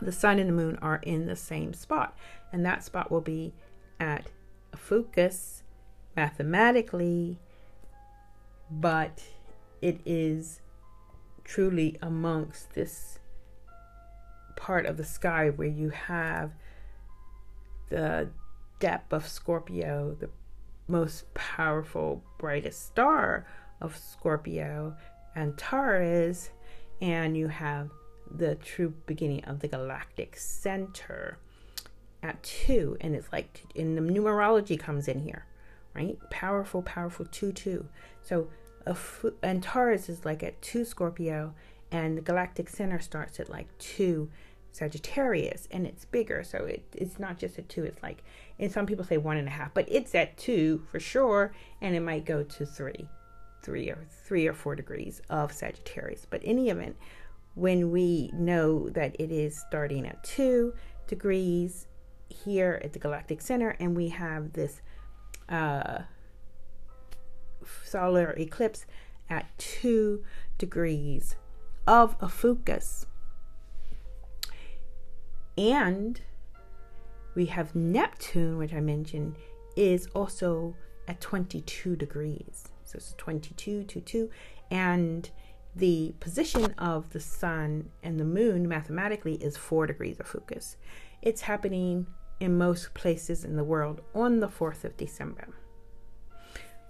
the 0.00 0.12
sun 0.12 0.38
and 0.38 0.48
the 0.48 0.54
moon 0.54 0.78
are 0.80 1.00
in 1.02 1.26
the 1.26 1.36
same 1.36 1.74
spot, 1.74 2.16
and 2.52 2.64
that 2.64 2.84
spot 2.84 3.10
will 3.10 3.20
be 3.20 3.52
at 3.98 4.28
a 4.72 4.76
focus 4.76 5.64
mathematically, 6.14 7.38
but 8.70 9.24
it 9.82 10.00
is 10.06 10.60
truly 11.48 11.96
amongst 12.02 12.74
this 12.74 13.18
part 14.54 14.84
of 14.84 14.98
the 14.98 15.04
sky 15.04 15.48
where 15.48 15.68
you 15.68 15.88
have 15.88 16.52
the 17.88 18.28
depth 18.80 19.12
of 19.14 19.26
Scorpio, 19.26 20.14
the 20.20 20.28
most 20.88 21.32
powerful, 21.32 22.22
brightest 22.36 22.86
star 22.86 23.46
of 23.80 23.96
Scorpio, 23.96 24.94
Antares, 25.34 26.50
and 27.00 27.34
you 27.36 27.48
have 27.48 27.88
the 28.30 28.54
true 28.56 28.92
beginning 29.06 29.42
of 29.44 29.60
the 29.60 29.68
galactic 29.68 30.36
center 30.36 31.38
at 32.22 32.42
two, 32.42 32.98
and 33.00 33.14
it's 33.14 33.32
like, 33.32 33.62
and 33.74 33.96
the 33.96 34.02
numerology 34.02 34.78
comes 34.78 35.08
in 35.08 35.20
here, 35.20 35.46
right? 35.94 36.18
Powerful, 36.28 36.82
powerful 36.82 37.24
two, 37.30 37.52
two. 37.52 37.88
So 38.22 38.48
and 39.42 39.62
Taurus 39.62 40.08
is 40.08 40.24
like 40.24 40.42
at 40.42 40.60
two 40.62 40.84
Scorpio, 40.84 41.54
and 41.90 42.16
the 42.16 42.22
galactic 42.22 42.68
center 42.68 43.00
starts 43.00 43.40
at 43.40 43.48
like 43.48 43.66
two 43.78 44.30
Sagittarius, 44.72 45.66
and 45.70 45.86
it's 45.86 46.04
bigger. 46.04 46.42
So 46.44 46.58
it, 46.58 46.84
it's 46.94 47.18
not 47.18 47.38
just 47.38 47.58
at 47.58 47.68
two, 47.68 47.84
it's 47.84 48.02
like, 48.02 48.22
and 48.58 48.70
some 48.70 48.86
people 48.86 49.04
say 49.04 49.16
one 49.16 49.36
and 49.36 49.48
a 49.48 49.50
half, 49.50 49.74
but 49.74 49.86
it's 49.88 50.14
at 50.14 50.36
two 50.36 50.84
for 50.90 51.00
sure, 51.00 51.52
and 51.80 51.94
it 51.94 52.00
might 52.00 52.24
go 52.24 52.42
to 52.42 52.66
three, 52.66 53.08
three 53.62 53.88
or 53.90 54.06
three 54.24 54.46
or 54.46 54.52
four 54.52 54.76
degrees 54.76 55.20
of 55.30 55.52
Sagittarius. 55.52 56.26
But 56.28 56.42
any 56.44 56.70
event, 56.70 56.96
when 57.54 57.90
we 57.90 58.30
know 58.34 58.88
that 58.90 59.16
it 59.18 59.32
is 59.32 59.58
starting 59.58 60.06
at 60.06 60.22
two 60.22 60.74
degrees 61.08 61.86
here 62.28 62.80
at 62.84 62.92
the 62.92 62.98
galactic 62.98 63.40
center, 63.40 63.70
and 63.80 63.96
we 63.96 64.08
have 64.10 64.52
this 64.52 64.80
uh, 65.48 66.00
solar 67.84 68.34
eclipse 68.38 68.86
at 69.30 69.46
2 69.58 70.24
degrees 70.56 71.36
of 71.86 72.16
Ophiuchus. 72.20 73.06
And 75.56 76.20
we 77.34 77.46
have 77.46 77.74
Neptune, 77.74 78.58
which 78.58 78.72
I 78.72 78.80
mentioned, 78.80 79.36
is 79.76 80.08
also 80.14 80.74
at 81.06 81.20
22 81.20 81.96
degrees. 81.96 82.68
So 82.84 82.96
it's 82.96 83.14
22 83.18 83.84
to 83.84 84.00
2. 84.00 84.30
And 84.70 85.30
the 85.74 86.14
position 86.20 86.74
of 86.78 87.10
the 87.10 87.20
sun 87.20 87.90
and 88.02 88.18
the 88.18 88.24
moon 88.24 88.68
mathematically 88.68 89.34
is 89.34 89.56
4 89.56 89.86
degrees 89.86 90.18
of 90.18 90.26
Ophiuchus. 90.26 90.76
It's 91.22 91.42
happening 91.42 92.06
in 92.40 92.56
most 92.56 92.94
places 92.94 93.44
in 93.44 93.56
the 93.56 93.64
world 93.64 94.00
on 94.14 94.40
the 94.40 94.48
4th 94.48 94.84
of 94.84 94.96
December. 94.96 95.48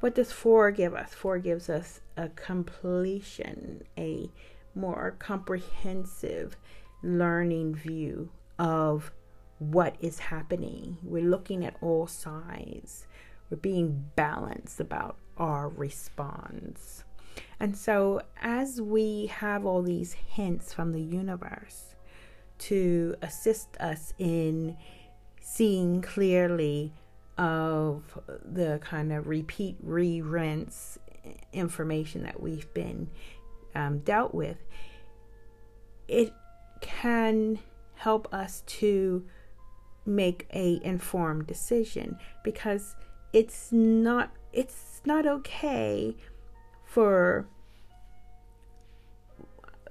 What 0.00 0.14
does 0.14 0.32
four 0.32 0.70
give 0.70 0.94
us? 0.94 1.14
Four 1.14 1.38
gives 1.38 1.68
us 1.68 2.00
a 2.16 2.28
completion, 2.30 3.82
a 3.96 4.30
more 4.74 5.16
comprehensive 5.18 6.56
learning 7.02 7.74
view 7.74 8.30
of 8.58 9.10
what 9.58 9.96
is 10.00 10.18
happening. 10.18 10.98
We're 11.02 11.28
looking 11.28 11.64
at 11.64 11.76
all 11.80 12.06
sides. 12.06 13.06
We're 13.50 13.56
being 13.56 14.10
balanced 14.14 14.78
about 14.78 15.16
our 15.36 15.68
response. 15.68 17.04
And 17.60 17.76
so, 17.76 18.20
as 18.40 18.80
we 18.80 19.26
have 19.26 19.64
all 19.64 19.82
these 19.82 20.12
hints 20.12 20.72
from 20.72 20.92
the 20.92 21.02
universe 21.02 21.94
to 22.58 23.14
assist 23.22 23.76
us 23.78 24.12
in 24.18 24.76
seeing 25.40 26.02
clearly 26.02 26.92
of 27.38 28.18
the 28.44 28.80
kind 28.82 29.12
of 29.12 29.28
repeat, 29.28 29.76
re 29.80 30.20
rinse 30.20 30.98
information 31.52 32.24
that 32.24 32.40
we've 32.40 32.72
been 32.74 33.08
um, 33.74 34.00
dealt 34.00 34.34
with, 34.34 34.58
it 36.08 36.32
can 36.80 37.58
help 37.94 38.32
us 38.32 38.62
to 38.66 39.24
make 40.04 40.46
a 40.54 40.80
informed 40.82 41.46
decision 41.46 42.16
because 42.42 42.96
it's 43.32 43.70
not 43.72 44.30
it's 44.52 45.02
not 45.04 45.26
okay 45.26 46.16
for 46.84 47.46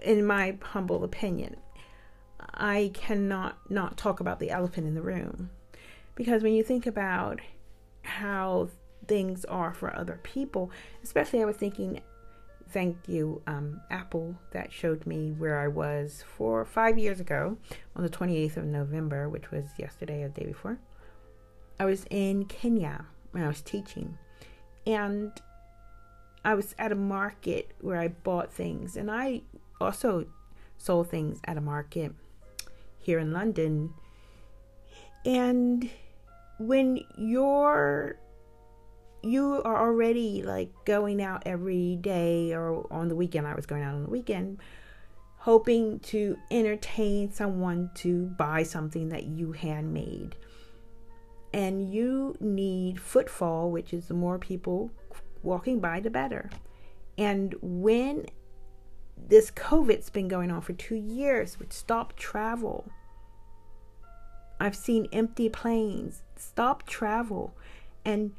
in 0.02 0.26
my 0.26 0.58
humble 0.62 1.04
opinion 1.04 1.56
I 2.40 2.90
cannot 2.96 3.58
not 3.70 3.96
talk 3.96 4.20
about 4.20 4.40
the 4.40 4.50
elephant 4.50 4.88
in 4.88 4.96
the 4.96 5.02
room 5.04 5.52
because 6.18 6.44
when 6.44 6.54
you 6.54 6.64
think 6.64 6.86
about 6.86 7.40
how 8.02 8.68
things 9.08 9.46
are 9.46 9.74
for 9.74 9.96
other 9.96 10.20
people 10.24 10.70
especially 11.02 11.42
I 11.42 11.46
was 11.46 11.56
thinking 11.56 12.02
thank 12.70 12.98
you, 13.08 13.42
um, 13.48 13.82
Apple, 13.90 14.36
that 14.52 14.72
showed 14.72 15.06
me 15.06 15.32
where 15.32 15.60
I 15.60 15.68
was 15.68 16.24
for 16.36 16.66
five 16.66 16.98
years 16.98 17.20
ago 17.20 17.58
on 17.96 18.04
the 18.04 18.10
28th 18.10 18.58
of 18.58 18.66
November, 18.66 19.30
which 19.30 19.52
was 19.52 19.66
yesterday 19.78 20.24
or 20.24 20.30
the 20.30 20.42
day 20.42 20.48
before. 20.48 20.80
I 21.80 21.86
was 21.86 22.06
in 22.10 22.46
Kenya 22.46 23.06
when 23.32 23.44
I 23.44 23.48
was 23.48 23.62
teaching, 23.62 24.18
and 24.86 25.32
I 26.44 26.56
was 26.56 26.76
at 26.78 26.92
a 26.92 26.96
market 26.96 27.72
where 27.82 28.00
I 28.00 28.10
bought 28.10 28.52
things, 28.52 28.98
and 28.98 29.12
I 29.12 29.42
also 29.80 30.26
sold 30.78 31.10
things 31.10 31.40
at 31.46 31.58
a 31.58 31.62
market 31.62 32.14
here 32.98 33.20
in 33.20 33.32
London. 33.32 33.94
And 35.26 35.90
when 36.60 37.00
you're 37.18 38.18
you 39.24 39.62
are 39.66 39.88
already 39.88 40.44
like 40.44 40.72
going 40.86 41.22
out 41.22 41.44
every 41.46 41.98
day 41.98 42.54
or 42.54 42.88
on 42.92 43.08
the 43.08 43.16
weekend. 43.16 43.48
I 43.48 43.56
was 43.56 43.66
going 43.66 43.84
out 43.84 43.96
on 43.96 44.04
the 44.04 44.10
weekend, 44.10 44.60
hoping 45.38 46.00
to 46.00 46.38
entertain 46.52 47.32
someone 47.32 47.90
to 47.96 48.28
buy 48.38 48.64
something 48.64 49.10
that 49.10 49.26
you 49.26 49.52
handmade. 49.52 50.36
And 51.54 51.92
you 51.92 52.36
need 52.40 53.00
footfall, 53.00 53.72
which 53.72 53.94
is 53.94 54.08
the 54.08 54.14
more 54.14 54.38
people 54.38 54.92
walking 55.42 55.80
by, 55.80 56.00
the 56.00 56.10
better. 56.10 56.50
And 57.18 57.56
when 57.62 58.28
this 59.18 59.50
COVID's 59.52 60.10
been 60.10 60.28
going 60.28 60.52
on 60.52 60.62
for 60.62 60.74
two 60.74 60.96
years, 60.96 61.60
which 61.60 61.74
stopped 61.74 62.18
travel, 62.18 62.92
I've 64.60 64.76
seen 64.76 65.08
empty 65.12 65.50
planes, 65.50 66.22
stop 66.40 66.88
travel. 66.88 67.54
And 68.06 68.34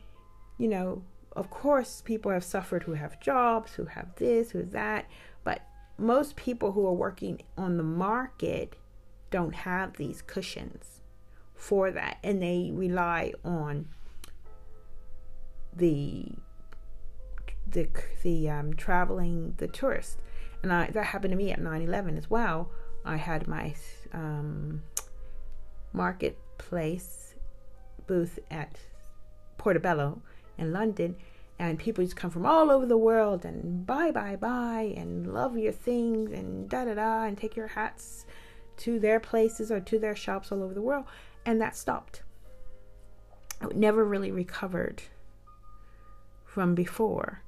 you 0.56 0.68
know, 0.68 1.02
of 1.36 1.50
course, 1.50 2.02
people 2.04 2.32
have 2.32 2.44
suffered 2.44 2.82
who 2.82 2.94
have 2.94 3.20
jobs, 3.20 3.74
who 3.74 3.84
have 3.84 4.14
this, 4.16 4.50
who 4.50 4.62
that, 4.64 5.06
but 5.44 5.62
most 5.96 6.36
people 6.36 6.72
who 6.72 6.86
are 6.86 6.92
working 6.92 7.42
on 7.56 7.76
the 7.76 7.82
market 7.82 8.76
don't 9.30 9.54
have 9.54 9.96
these 9.96 10.22
cushions 10.22 11.00
for 11.54 11.90
that, 11.90 12.18
and 12.22 12.42
they 12.42 12.70
rely 12.72 13.32
on 13.44 13.88
the 15.74 16.26
the 17.70 17.88
the 18.22 18.48
um, 18.48 18.74
traveling 18.74 19.54
the 19.58 19.68
tourist, 19.68 20.18
and 20.62 20.72
I, 20.72 20.88
that 20.90 21.06
happened 21.06 21.32
to 21.32 21.36
me 21.36 21.52
at 21.52 21.60
9/11 21.60 22.16
as 22.16 22.30
well. 22.30 22.70
I 23.04 23.16
had 23.16 23.46
my 23.46 23.74
um, 24.12 24.82
marketplace 25.92 27.27
booth 28.08 28.40
at 28.50 28.80
Portobello 29.56 30.20
in 30.56 30.72
London, 30.72 31.14
and 31.60 31.78
people 31.78 32.02
just 32.02 32.16
come 32.16 32.30
from 32.30 32.46
all 32.46 32.70
over 32.70 32.86
the 32.86 32.96
world 32.96 33.44
and 33.44 33.86
buy, 33.86 34.10
buy, 34.10 34.34
buy, 34.34 34.92
and 34.96 35.32
love 35.32 35.56
your 35.56 35.72
things 35.72 36.32
and 36.32 36.68
da 36.68 36.84
da 36.84 36.94
da, 36.94 37.22
and 37.24 37.38
take 37.38 37.54
your 37.54 37.68
hats 37.68 38.26
to 38.78 38.98
their 38.98 39.20
places 39.20 39.70
or 39.70 39.80
to 39.80 39.98
their 39.98 40.16
shops 40.16 40.50
all 40.50 40.62
over 40.62 40.74
the 40.74 40.82
world, 40.82 41.04
and 41.46 41.60
that 41.60 41.76
stopped. 41.76 42.22
It 43.62 43.76
never 43.76 44.04
really 44.04 44.30
recovered 44.32 45.02
from 46.44 46.74
before. 46.74 47.42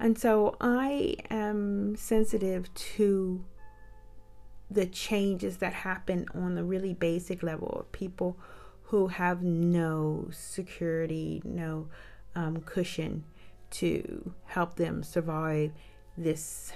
And 0.00 0.16
so 0.16 0.56
I 0.60 1.16
am 1.30 1.96
sensitive 1.96 2.72
to 2.74 3.44
the 4.70 4.86
changes 4.86 5.56
that 5.56 5.72
happen 5.72 6.26
on 6.34 6.54
the 6.54 6.62
really 6.62 6.94
basic 6.94 7.42
level 7.42 7.68
of 7.80 7.90
people 7.90 8.36
who 8.88 9.08
have 9.08 9.42
no 9.42 10.28
security, 10.30 11.42
no 11.44 11.88
um, 12.34 12.58
cushion 12.62 13.24
to 13.70 14.34
help 14.46 14.76
them 14.76 15.02
survive 15.02 15.72
this 16.16 16.72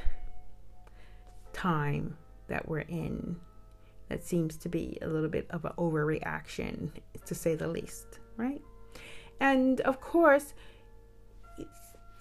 time 1.53 2.17
that 2.49 2.69
we're 2.69 2.81
in. 2.81 3.37
That 4.09 4.25
seems 4.25 4.57
to 4.59 4.69
be 4.69 4.99
a 5.01 5.07
little 5.07 5.31
bit 5.31 5.47
of 5.51 5.65
an 5.65 5.73
overreaction 5.79 6.91
to 7.25 7.35
say 7.35 7.55
the 7.55 7.67
least 7.69 8.19
right? 8.37 8.61
And 9.41 9.81
of 9.83 10.01
course 10.01 10.55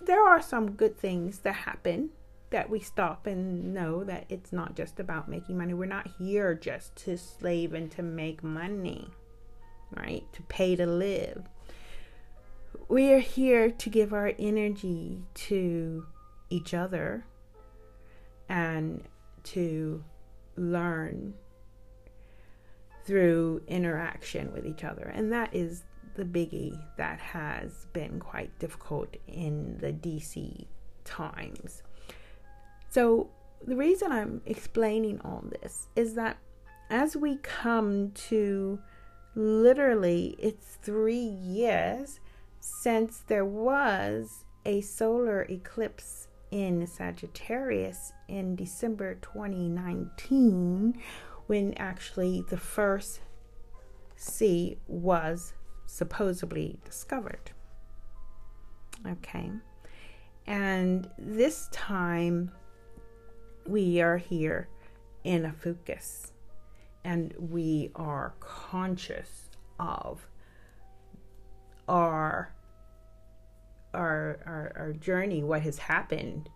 there 0.01 0.27
are 0.27 0.41
some 0.41 0.71
good 0.71 0.97
things 0.97 1.39
that 1.39 1.53
happen 1.53 2.09
that 2.49 2.69
we 2.69 2.79
stop 2.79 3.27
and 3.27 3.73
know 3.73 4.03
that 4.03 4.25
it's 4.29 4.51
not 4.51 4.75
just 4.75 4.99
about 4.99 5.29
making 5.29 5.57
money. 5.57 5.73
We're 5.73 5.85
not 5.85 6.09
here 6.17 6.53
just 6.53 6.95
to 6.97 7.17
slave 7.17 7.73
and 7.73 7.89
to 7.91 8.03
make 8.03 8.43
money 8.43 9.09
right 9.95 10.23
to 10.33 10.41
pay 10.43 10.75
to 10.75 10.85
live 10.85 11.47
we 12.91 13.13
are 13.13 13.19
here 13.19 13.71
to 13.71 13.89
give 13.89 14.13
our 14.13 14.33
energy 14.37 15.23
to 15.33 16.05
each 16.49 16.73
other 16.73 17.23
and 18.49 19.01
to 19.43 20.03
learn 20.57 21.33
through 23.05 23.61
interaction 23.67 24.51
with 24.51 24.65
each 24.65 24.83
other. 24.83 25.03
And 25.03 25.31
that 25.31 25.55
is 25.55 25.83
the 26.15 26.25
biggie 26.25 26.77
that 26.97 27.19
has 27.19 27.87
been 27.93 28.19
quite 28.19 28.57
difficult 28.59 29.15
in 29.25 29.77
the 29.77 29.93
DC 29.93 30.65
times. 31.05 31.83
So, 32.89 33.29
the 33.65 33.77
reason 33.77 34.11
I'm 34.11 34.41
explaining 34.45 35.21
all 35.21 35.45
this 35.61 35.87
is 35.95 36.15
that 36.15 36.37
as 36.89 37.15
we 37.15 37.37
come 37.37 38.11
to 38.11 38.79
literally, 39.35 40.35
it's 40.39 40.77
three 40.81 41.15
years 41.15 42.19
since 42.59 43.19
there 43.27 43.45
was 43.45 44.45
a 44.65 44.81
solar 44.81 45.43
eclipse 45.43 46.27
in 46.51 46.85
Sagittarius 46.85 48.11
in 48.27 48.55
December 48.55 49.15
2019 49.15 51.01
when 51.47 51.73
actually 51.77 52.43
the 52.49 52.57
first 52.57 53.21
sea 54.15 54.77
was 54.87 55.53
supposedly 55.85 56.77
discovered. 56.85 57.51
Okay. 59.07 59.51
And 60.45 61.09
this 61.17 61.69
time 61.71 62.51
we 63.65 64.01
are 64.01 64.17
here 64.17 64.67
in 65.23 65.45
Ophiuchus 65.45 66.30
and 67.03 67.33
we 67.37 67.91
are 67.95 68.33
conscious 68.39 69.49
of 69.79 70.27
our 71.87 72.53
our 73.93 74.39
our, 74.45 74.73
our 74.77 74.93
journey, 74.93 75.43
what 75.43 75.61
has 75.61 75.77
happened, 75.77 76.49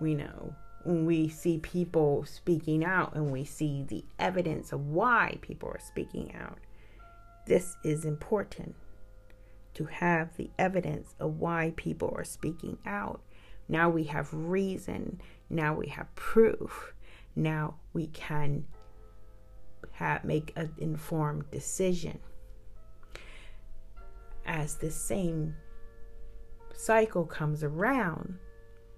we 0.00 0.14
know 0.14 0.54
when 0.84 1.06
we 1.06 1.28
see 1.28 1.58
people 1.58 2.24
speaking 2.24 2.84
out 2.84 3.14
and 3.14 3.30
we 3.30 3.44
see 3.44 3.84
the 3.84 4.04
evidence 4.18 4.72
of 4.72 4.80
why 4.86 5.38
people 5.40 5.68
are 5.68 5.80
speaking 5.80 6.34
out. 6.34 6.58
This 7.46 7.76
is 7.84 8.04
important 8.04 8.74
to 9.74 9.84
have 9.84 10.36
the 10.36 10.50
evidence 10.58 11.14
of 11.20 11.38
why 11.38 11.72
people 11.76 12.12
are 12.16 12.24
speaking 12.24 12.78
out. 12.84 13.20
Now 13.68 13.88
we 13.88 14.04
have 14.04 14.28
reason, 14.32 15.20
now 15.48 15.74
we 15.74 15.86
have 15.88 16.14
proof. 16.14 16.94
Now 17.34 17.76
we 17.92 18.08
can 18.08 18.66
have, 19.92 20.24
make 20.24 20.52
an 20.56 20.72
informed 20.78 21.50
decision 21.50 22.18
as 24.46 24.76
the 24.76 24.90
same 24.90 25.54
cycle 26.74 27.24
comes 27.24 27.62
around 27.62 28.38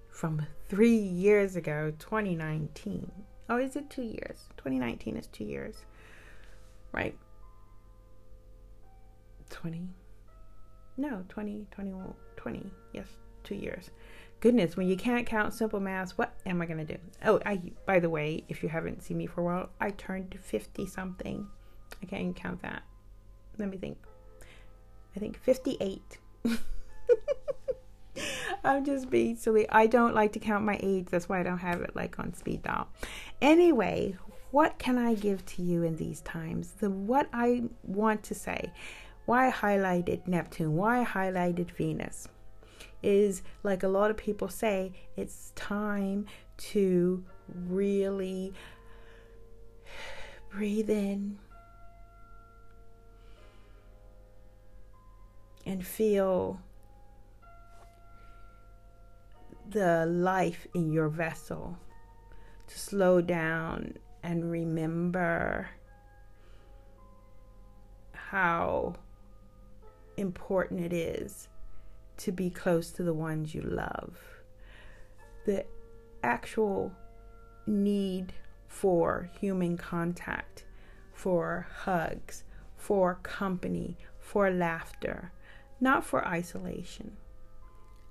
from 0.09 0.45
three 0.67 0.95
years 0.95 1.55
ago, 1.55 1.93
2019. 1.99 3.11
Oh, 3.49 3.57
is 3.57 3.75
it 3.75 3.89
two 3.89 4.01
years? 4.01 4.47
2019 4.57 5.17
is 5.17 5.27
two 5.27 5.43
years. 5.43 5.75
Right. 6.91 7.17
20. 9.49 9.89
No, 10.97 11.23
20, 11.29 11.67
21, 11.71 12.13
20. 12.37 12.71
Yes, 12.93 13.07
two 13.43 13.55
years. 13.55 13.91
Goodness, 14.39 14.77
when 14.77 14.87
you 14.87 14.95
can't 14.95 15.25
count 15.25 15.53
simple 15.53 15.79
math, 15.79 16.11
what 16.11 16.33
am 16.45 16.61
I 16.61 16.65
going 16.65 16.85
to 16.85 16.93
do? 16.93 16.99
Oh, 17.25 17.39
I 17.45 17.61
by 17.85 17.99
the 17.99 18.09
way, 18.09 18.43
if 18.47 18.61
you 18.61 18.69
haven't 18.69 19.01
seen 19.03 19.17
me 19.17 19.25
for 19.25 19.41
a 19.41 19.43
while, 19.43 19.69
I 19.79 19.91
turned 19.91 20.37
50 20.39 20.85
something. 20.85 21.47
I 22.01 22.05
can't 22.05 22.35
count 22.35 22.61
that. 22.61 22.83
Let 23.57 23.69
me 23.69 23.77
think. 23.77 23.97
I 25.15 25.19
think 25.19 25.39
58. 25.39 26.19
I'm 28.63 28.83
just 28.83 29.09
being 29.09 29.35
silly. 29.35 29.67
I 29.69 29.87
don't 29.87 30.13
like 30.15 30.33
to 30.33 30.39
count 30.39 30.65
my 30.65 30.79
age. 30.81 31.07
That's 31.09 31.29
why 31.29 31.39
I 31.39 31.43
don't 31.43 31.59
have 31.59 31.81
it 31.81 31.95
like 31.95 32.19
on 32.19 32.33
speed 32.33 32.63
dial. 32.63 32.89
Anyway, 33.41 34.17
what 34.51 34.77
can 34.79 34.97
I 34.97 35.15
give 35.15 35.45
to 35.47 35.61
you 35.61 35.83
in 35.83 35.95
these 35.95 36.21
times? 36.21 36.73
The 36.79 36.89
what 36.89 37.29
I 37.33 37.63
want 37.83 38.23
to 38.23 38.35
say, 38.35 38.71
why 39.25 39.47
I 39.47 39.51
highlighted 39.51 40.27
Neptune, 40.27 40.75
why 40.75 41.01
I 41.01 41.05
highlighted 41.05 41.71
Venus 41.71 42.27
is 43.05 43.43
like 43.63 43.83
a 43.83 43.87
lot 43.87 44.09
of 44.09 44.17
people 44.17 44.47
say, 44.47 44.91
it's 45.15 45.51
time 45.55 46.25
to 46.57 47.23
really 47.67 48.53
breathe 50.49 50.89
in 50.89 51.37
and 55.65 55.85
feel 55.85 56.59
the 59.69 60.05
life 60.05 60.67
in 60.73 60.91
your 60.91 61.09
vessel, 61.09 61.77
to 62.67 62.79
slow 62.79 63.21
down 63.21 63.93
and 64.23 64.51
remember 64.51 65.69
how 68.13 68.95
important 70.17 70.79
it 70.79 70.93
is 70.93 71.47
to 72.17 72.31
be 72.31 72.49
close 72.49 72.91
to 72.91 73.03
the 73.03 73.13
ones 73.13 73.53
you 73.53 73.61
love. 73.61 74.17
The 75.45 75.65
actual 76.23 76.91
need 77.67 78.33
for 78.67 79.29
human 79.39 79.77
contact, 79.77 80.65
for 81.13 81.67
hugs, 81.83 82.43
for 82.75 83.15
company, 83.23 83.97
for 84.19 84.51
laughter, 84.51 85.31
not 85.79 86.03
for 86.03 86.27
isolation. 86.27 87.17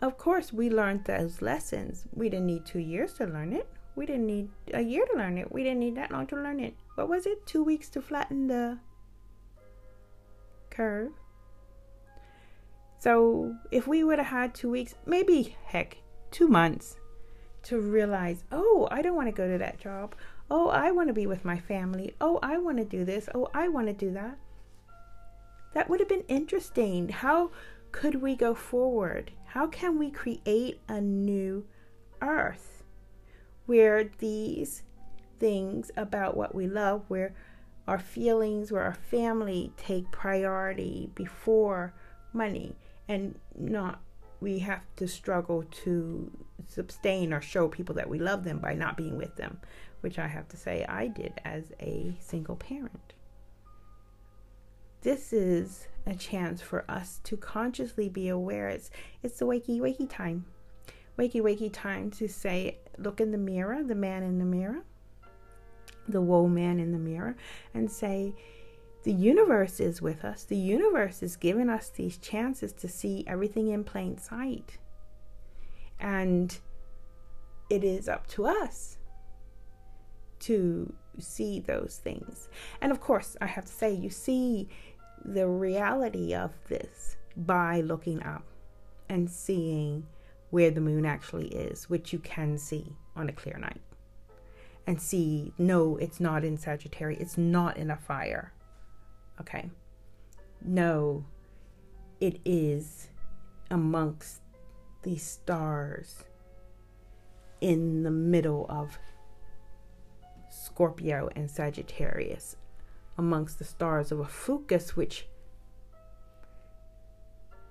Of 0.01 0.19
course, 0.19 0.53
we 0.53 0.71
learned 0.71 1.05
those 1.05 1.41
lessons. 1.41 2.07
We 2.13 2.29
didn't 2.29 2.47
need 2.47 2.67
two 2.67 2.79
years 2.79 3.15
to 3.15 3.27
learn 3.27 3.53
it. 3.53 3.69
We 3.97 4.07
didn't 4.07 4.27
need 4.27 4.51
a 4.73 4.83
year 4.83 5.07
to 5.11 5.17
learn 5.17 5.39
it. 5.39 5.51
We 5.53 5.63
didn't 5.63 5.81
need 5.81 5.97
that 5.97 6.11
long 6.11 6.27
to 6.29 6.37
learn 6.37 6.61
it. 6.61 6.75
What 6.97 7.09
was 7.09 7.27
it? 7.27 7.47
Two 7.47 7.63
weeks 7.63 7.89
to 7.91 8.03
flatten 8.03 8.49
the 8.49 8.79
curve. 10.71 11.13
So 13.05 13.55
if 13.71 13.87
we 13.87 14.03
would 14.03 14.17
have 14.19 14.29
had 14.29 14.55
two 14.55 14.71
weeks, 14.71 14.95
maybe 15.05 15.55
heck, 15.67 15.99
two 16.31 16.49
months 16.49 16.97
to 17.65 17.79
realize, 17.79 18.45
oh, 18.51 18.89
I 18.91 19.03
don't 19.03 19.15
want 19.15 19.29
to 19.29 19.33
go 19.33 19.47
to 19.47 19.59
that 19.59 19.79
job. 19.79 20.15
Oh, 20.51 20.71
I 20.71 20.91
want 20.91 21.09
to 21.09 21.13
be 21.13 21.27
with 21.27 21.45
my 21.45 21.59
family. 21.59 22.15
Oh, 22.19 22.39
I 22.43 22.57
want 22.57 22.79
to 22.79 22.85
do 22.87 23.05
this. 23.05 23.29
Oh, 23.35 23.51
I 23.53 23.69
want 23.69 23.89
to 23.89 23.93
do 23.93 24.11
that. 24.15 24.39
That 25.75 25.91
would 25.91 26.01
have 26.01 26.09
been 26.09 26.25
interesting. 26.29 27.11
How 27.11 27.51
could 27.93 28.23
we 28.23 28.37
go 28.37 28.55
forward? 28.55 29.33
How 29.49 29.67
can 29.67 29.99
we 29.99 30.11
create 30.11 30.81
a 30.89 30.99
new 30.99 31.67
earth 32.23 32.85
where 33.67 34.05
these 34.17 34.83
things 35.39 35.91
about 35.99 36.39
what 36.39 36.55
we 36.55 36.67
love, 36.67 37.05
where 37.09 37.35
our 37.87 37.99
feelings, 37.99 38.73
where 38.73 38.85
our 38.85 38.95
family 38.95 39.75
take 39.77 40.11
priority 40.11 41.11
before 41.15 41.93
money 42.33 42.75
and 43.09 43.39
not 43.57 44.01
we 44.41 44.59
have 44.59 44.85
to 44.97 45.09
struggle 45.09 45.65
to 45.71 46.31
sustain 46.69 47.33
or 47.33 47.41
show 47.41 47.67
people 47.69 47.95
that 47.95 48.09
we 48.09 48.19
love 48.19 48.45
them 48.45 48.59
by 48.59 48.75
not 48.75 48.97
being 48.97 49.17
with 49.17 49.35
them, 49.37 49.59
which 50.03 50.19
I 50.19 50.27
have 50.27 50.49
to 50.49 50.57
say 50.57 50.85
I 50.87 51.07
did 51.07 51.41
as 51.45 51.73
a 51.81 52.15
single 52.21 52.57
parent. 52.57 53.15
This 55.01 55.33
is 55.33 55.89
a 56.07 56.15
chance 56.15 56.61
for 56.61 56.85
us 56.91 57.21
to 57.25 57.37
consciously 57.37 58.09
be 58.09 58.29
aware. 58.29 58.69
It's 58.69 58.91
it's 59.23 59.39
the 59.39 59.47
wakey 59.47 59.81
wakey 59.81 60.09
time. 60.09 60.45
Wakey 61.19 61.41
wakey 61.41 61.71
time 61.73 62.11
to 62.13 62.29
say, 62.29 62.79
look 62.99 63.21
in 63.21 63.31
the 63.31 63.39
mirror, 63.39 63.83
the 63.83 63.95
man 63.95 64.23
in 64.23 64.39
the 64.39 64.45
mirror, 64.45 64.83
the 66.09 66.21
woe 66.21 66.49
man 66.49 66.81
in 66.81 66.93
the 66.93 66.99
mirror, 66.99 67.37
and 67.73 67.91
say, 67.91 68.35
the 69.05 69.13
universe 69.13 69.81
is 69.81 70.01
with 70.01 70.25
us. 70.25 70.45
The 70.45 70.57
universe 70.57 71.23
is 71.23 71.37
giving 71.37 71.69
us 71.69 71.91
these 71.91 72.17
chances 72.17 72.73
to 72.73 72.89
see 72.89 73.23
everything 73.27 73.69
in 73.69 73.85
plain 73.85 74.19
sight. 74.19 74.79
And 76.01 76.59
it 77.71 77.85
is 77.85 78.09
up 78.09 78.27
to 78.29 78.47
us 78.47 78.99
to 80.41 80.93
see 81.19 81.61
those 81.61 82.01
things. 82.03 82.49
And 82.81 82.91
of 82.91 83.01
course, 83.01 83.37
I 83.41 83.47
have 83.47 83.67
to 83.67 83.73
say, 83.73 83.93
you 83.93 84.11
see 84.11 84.69
the 85.25 85.49
reality 85.49 86.35
of 86.35 86.53
this 86.69 87.17
by 87.37 87.83
looking 87.83 88.23
up 88.23 88.45
and 89.09 89.31
seeing 89.31 90.07
where 90.51 90.71
the 90.71 90.81
moon 90.81 91.05
actually 91.05 91.49
is, 91.49 91.91
which 91.91 92.13
you 92.13 92.19
can 92.21 92.57
see 92.57 92.97
on 93.17 93.29
a 93.29 93.33
clear 93.33 93.59
night. 93.59 93.81
And 94.87 95.01
see, 95.01 95.53
no, 95.59 95.97
it's 95.97 96.21
not 96.21 96.45
in 96.45 96.57
Sagittarius, 96.57 97.21
it's 97.21 97.39
not 97.39 97.77
in 97.77 97.91
a 97.91 97.97
fire. 97.97 98.53
Okay. 99.41 99.71
No, 100.65 101.25
it 102.21 102.41
is 102.45 103.09
amongst 103.71 104.41
the 105.03 105.17
stars 105.17 106.25
in 107.61 108.03
the 108.03 108.11
middle 108.11 108.67
of 108.69 108.99
Scorpio 110.51 111.29
and 111.35 111.51
Sagittarius 111.51 112.57
amongst 113.19 113.59
the 113.59 113.65
stars 113.65 114.11
of 114.13 114.21
Ophiuchus, 114.21 114.97
which 114.97 115.27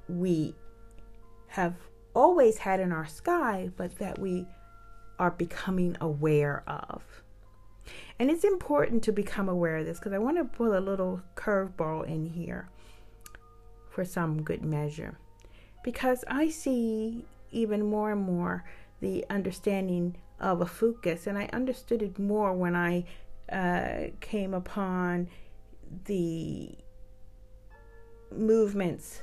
we 0.08 0.56
have 1.48 1.76
always 2.14 2.58
had 2.58 2.80
in 2.80 2.92
our 2.92 3.08
sky, 3.08 3.70
but 3.76 3.98
that 4.00 4.20
we 4.20 4.48
are 5.20 5.32
becoming 5.32 5.96
aware 6.02 6.64
of. 6.68 7.23
And 8.20 8.30
it's 8.30 8.44
important 8.44 9.04
to 9.04 9.12
become 9.12 9.50
aware 9.50 9.78
of 9.78 9.86
this 9.86 10.00
because 10.00 10.14
I 10.14 10.18
want 10.18 10.38
to 10.38 10.46
put 10.46 10.76
a 10.76 10.80
little 10.80 11.22
curveball 11.36 12.08
in 12.08 12.26
here 12.26 12.70
for 13.90 14.06
some 14.06 14.42
good 14.42 14.64
measure. 14.64 15.18
Because 15.84 16.24
I 16.28 16.50
see 16.50 17.26
even 17.52 17.84
more 17.86 18.12
and 18.12 18.22
more 18.22 18.64
the 19.02 19.26
understanding 19.30 20.16
of 20.40 20.62
Ophiuchus, 20.62 21.28
and 21.28 21.38
I 21.38 21.50
understood 21.54 22.02
it 22.02 22.18
more 22.18 22.54
when 22.54 22.76
I 22.76 23.06
uh, 23.52 24.12
came 24.22 24.54
upon 24.54 25.28
the 26.06 26.76
movements 28.32 29.22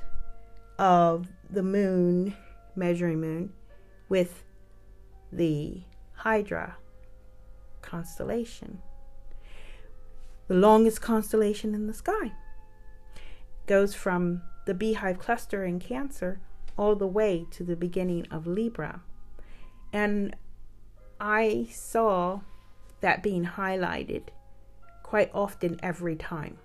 of 0.78 1.26
the 1.50 1.62
moon, 1.62 2.34
measuring 2.76 3.20
moon, 3.20 3.52
with 4.08 4.44
the 5.32 5.82
Hydra 6.12 6.76
constellation, 7.90 8.78
the 10.48 10.54
longest 10.54 11.00
constellation 11.00 11.74
in 11.74 11.86
the 11.86 11.94
sky. 11.94 12.32
Goes 13.66 13.94
from 13.94 14.42
the 14.66 14.74
beehive 14.74 15.18
cluster 15.18 15.64
in 15.64 15.80
Cancer 15.80 16.40
all 16.76 16.94
the 16.94 17.06
way 17.06 17.46
to 17.50 17.64
the 17.64 17.76
beginning 17.76 18.26
of 18.30 18.46
Libra. 18.46 19.02
And 19.92 20.36
I 21.20 21.68
saw 21.70 22.40
that 23.00 23.22
being 23.22 23.44
highlighted 23.44 24.24
quite 25.02 25.30
often 25.34 25.78
every 25.82 26.16
time 26.16 26.58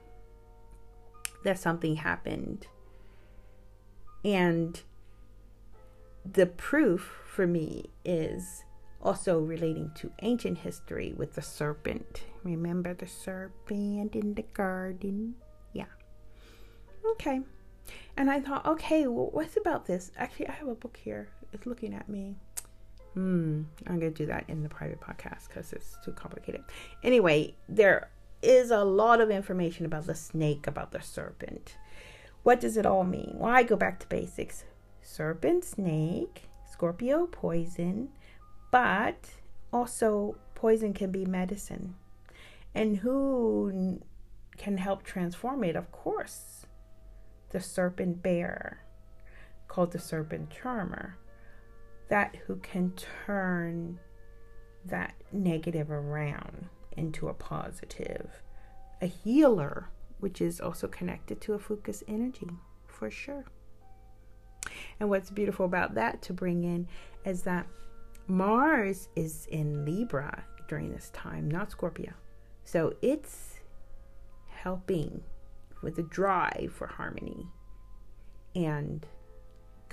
that 1.44 1.60
something 1.60 1.96
happened. 1.96 2.68
And 4.24 4.82
the 6.24 6.46
proof 6.46 7.22
for 7.26 7.48
me 7.48 7.92
is 8.04 8.65
also 9.06 9.40
relating 9.40 9.92
to 9.96 10.12
ancient 10.24 10.58
history 10.58 11.14
with 11.16 11.36
the 11.36 11.42
serpent. 11.42 12.24
Remember 12.44 12.94
the 12.94 13.08
serpent 13.08 14.16
in 14.16 14.34
the 14.34 14.42
garden? 14.54 15.36
Yeah. 15.74 15.86
Okay. 17.12 17.42
And 18.18 18.30
I 18.32 18.40
thought, 18.40 18.66
okay, 18.66 19.06
well, 19.08 19.30
what's 19.32 19.58
about 19.58 19.86
this? 19.86 20.12
Actually, 20.18 20.48
I 20.48 20.54
have 20.54 20.68
a 20.68 20.76
book 20.76 20.98
here. 21.02 21.30
It's 21.54 21.66
looking 21.68 21.94
at 21.94 22.10
me. 22.10 22.36
Hmm, 23.14 23.64
I'm 23.88 24.00
going 24.00 24.12
to 24.14 24.24
do 24.24 24.26
that 24.26 24.46
in 24.50 24.64
the 24.64 24.70
private 24.70 25.00
podcast 25.00 25.48
because 25.48 25.72
it's 25.72 25.98
too 26.04 26.12
complicated. 26.12 26.64
Anyway, 27.04 27.56
there 27.70 28.10
is 28.42 28.72
a 28.72 28.84
lot 28.84 29.22
of 29.22 29.30
information 29.30 29.86
about 29.86 30.08
the 30.08 30.16
snake, 30.16 30.68
about 30.68 30.92
the 30.92 31.02
serpent. 31.02 31.78
What 32.44 32.60
does 32.60 32.76
it 32.76 32.86
all 32.86 33.04
mean? 33.04 33.36
Well, 33.38 33.54
I 33.54 33.64
go 33.64 33.76
back 33.76 34.00
to 34.00 34.08
basics. 34.08 34.66
serpent, 35.02 35.64
snake, 35.64 36.50
Scorpio, 36.70 37.28
poison, 37.28 38.10
but 38.76 39.30
also 39.72 40.36
poison 40.54 40.92
can 40.92 41.10
be 41.10 41.24
medicine. 41.24 41.96
And 42.74 42.98
who 42.98 44.02
can 44.58 44.78
help 44.78 45.04
transform 45.04 45.64
it? 45.64 45.78
Of 45.78 45.94
course, 45.94 46.66
the 47.52 47.62
serpent 47.62 48.22
bearer, 48.22 48.80
called 49.70 49.94
the 49.94 50.00
serpent 50.00 50.50
charmer, 50.50 51.18
that 52.10 52.36
who 52.48 52.58
can 52.58 52.92
turn 53.26 53.98
that 54.84 55.14
negative 55.32 55.90
around 55.90 56.68
into 56.98 57.30
a 57.30 57.34
positive, 57.34 58.30
a 59.02 59.06
healer, 59.06 59.88
which 60.20 60.42
is 60.42 60.60
also 60.60 60.90
connected 60.90 61.40
to 61.40 61.54
Ophiuchus 61.54 62.04
energy 62.10 62.50
for 62.88 63.10
sure. 63.10 63.46
And 65.00 65.10
what's 65.10 65.32
beautiful 65.32 65.66
about 65.66 65.96
that 65.96 66.22
to 66.24 66.34
bring 66.34 66.66
in 66.66 66.90
is 67.24 67.44
that 67.44 67.68
Mars 68.28 69.10
is 69.16 69.48
in 69.52 69.86
Libra 69.86 70.44
during 70.68 70.92
this 70.92 71.10
time, 71.12 71.50
not 71.50 71.72
Scorpio. 71.72 72.14
So 72.64 72.96
it's 73.02 73.60
helping 74.48 75.22
with 75.84 75.96
the 75.96 76.04
drive 76.04 76.74
for 76.74 76.88
harmony. 76.88 77.46
And 78.56 79.06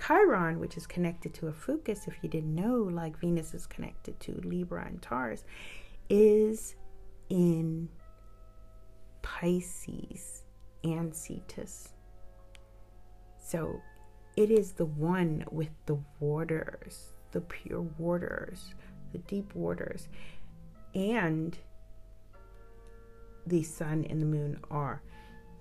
Chiron, 0.00 0.58
which 0.58 0.76
is 0.76 0.86
connected 0.86 1.34
to 1.34 1.48
Ophiuchus, 1.48 2.08
if 2.08 2.14
you 2.22 2.28
didn't 2.28 2.54
know, 2.54 2.76
like 2.76 3.18
Venus 3.18 3.52
is 3.54 3.66
connected 3.66 4.18
to 4.20 4.40
Libra 4.44 4.86
and 4.86 5.02
Taurus, 5.02 5.44
is 6.08 6.76
in 7.28 7.88
Pisces 9.20 10.44
and 10.82 11.14
Cetus. 11.14 11.90
So 13.38 13.80
it 14.36 14.50
is 14.50 14.72
the 14.72 14.86
one 14.86 15.44
with 15.50 15.70
the 15.86 15.98
waters, 16.20 17.12
the 17.32 17.40
pure 17.40 17.82
waters, 17.98 18.74
the 19.12 19.18
deep 19.18 19.54
waters. 19.54 20.08
And 20.94 21.56
the 23.46 23.62
sun 23.62 24.06
and 24.08 24.20
the 24.20 24.26
moon 24.26 24.58
are 24.70 25.02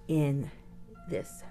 in 0.07 0.49
this 1.09 1.43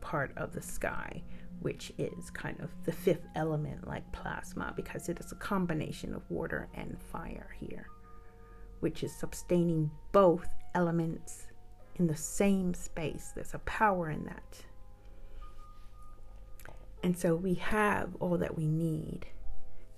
part 0.00 0.32
of 0.36 0.52
the 0.52 0.62
sky, 0.62 1.22
which 1.60 1.92
is 1.98 2.30
kind 2.30 2.58
of 2.60 2.70
the 2.84 2.92
fifth 2.92 3.26
element, 3.34 3.86
like 3.86 4.10
plasma, 4.12 4.72
because 4.74 5.08
it 5.08 5.20
is 5.20 5.32
a 5.32 5.36
combination 5.36 6.14
of 6.14 6.22
water 6.30 6.68
and 6.74 6.96
fire 7.10 7.54
here, 7.58 7.88
which 8.80 9.02
is 9.02 9.14
sustaining 9.14 9.90
both 10.12 10.48
elements 10.74 11.46
in 11.96 12.06
the 12.06 12.16
same 12.16 12.72
space. 12.72 13.32
There's 13.34 13.54
a 13.54 13.58
power 13.60 14.10
in 14.10 14.24
that. 14.24 14.64
And 17.02 17.18
so 17.18 17.34
we 17.34 17.54
have 17.54 18.14
all 18.20 18.38
that 18.38 18.56
we 18.56 18.66
need 18.66 19.26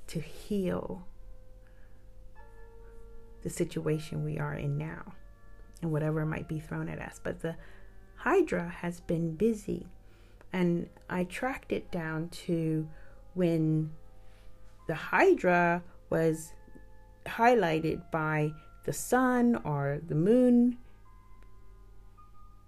to 0.09 0.21
heal 0.21 1.07
the 3.43 3.51
situation 3.51 4.25
we 4.25 4.39
are 4.39 4.55
in 4.55 4.79
now 4.79 5.13
and 5.83 5.93
whatever 5.93 6.25
might 6.25 6.49
be 6.49 6.59
thrown 6.59 6.89
at 6.89 6.99
us. 6.99 7.21
But 7.23 7.41
the 7.41 7.57
Hydra 8.17 8.69
has 8.81 9.01
been 9.01 9.37
busy. 9.37 9.87
And 10.53 10.89
I 11.11 11.25
tracked 11.25 11.73
it 11.73 11.91
down 11.91 12.31
to 12.47 12.89
when 13.35 13.91
the 14.87 14.95
Hydra 14.95 15.83
was 16.09 16.53
highlighted 17.27 18.11
by 18.11 18.53
the 18.85 18.93
sun 18.93 19.57
or 19.65 20.01
the 20.07 20.15
moon 20.15 20.79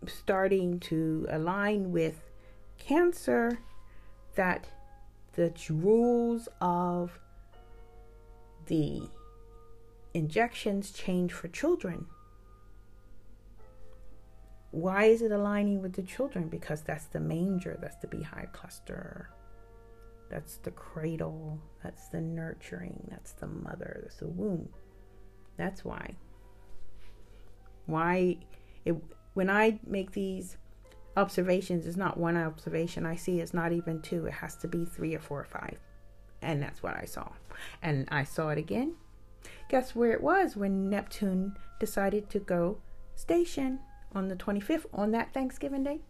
starting 0.07 0.79
to 0.81 1.27
align 1.31 1.90
with 1.90 2.20
Cancer 2.79 3.59
that 4.37 4.66
the 5.33 5.53
rules 5.68 6.49
of 6.61 7.18
the 8.66 9.03
injections 10.14 10.92
change 10.92 11.33
for 11.33 11.49
children. 11.49 12.07
Why 14.70 15.05
is 15.05 15.22
it 15.22 15.31
aligning 15.31 15.83
with 15.83 15.92
the 15.92 16.03
children? 16.03 16.49
Because 16.49 16.81
that's 16.83 17.07
the 17.07 17.20
manger, 17.20 17.79
that's 17.81 17.96
the 17.96 18.07
beehive 18.07 18.53
cluster, 18.53 19.31
that's 20.31 20.57
the 20.57 20.70
cradle, 20.70 21.59
that's 21.83 22.09
the 22.09 22.20
nurturing, 22.20 23.07
that's 23.11 23.33
the 23.33 23.46
mother, 23.46 24.01
that's 24.03 24.16
the 24.16 24.29
womb. 24.29 24.68
That's 25.57 25.85
why. 25.85 26.16
Why 27.87 28.38
it 28.85 28.96
when 29.35 29.49
I 29.49 29.79
make 29.87 30.12
these 30.12 30.57
observations 31.17 31.87
is 31.87 31.97
not 31.97 32.19
one 32.19 32.37
observation 32.37 33.07
I 33.07 33.17
see, 33.17 33.41
it's 33.41 33.55
not 33.55 33.73
even 33.73 34.03
two. 34.03 34.27
It 34.27 34.35
has 34.35 34.57
to 34.57 34.69
be 34.69 34.85
three 34.85 35.15
or 35.15 35.19
four 35.19 35.41
or 35.41 35.45
five. 35.45 35.79
And 36.43 36.63
that's 36.63 36.83
what 36.83 36.97
I 36.97 37.05
saw. 37.05 37.29
And 37.83 38.07
I 38.11 38.25
saw 38.25 38.51
it 38.51 38.59
again. 38.59 38.95
Guess 39.69 39.95
where 39.95 40.13
it 40.13 40.23
was 40.23 40.57
when 40.57 40.91
Neptune 40.91 41.57
decided 41.81 42.29
to 42.31 42.39
go 42.39 42.79
station 43.15 43.81
on 44.13 44.29
the 44.29 44.37
25th 44.37 44.87
on 44.93 45.11
that 45.13 45.33
Thanksgiving 45.33 45.83
Day? 45.83 46.01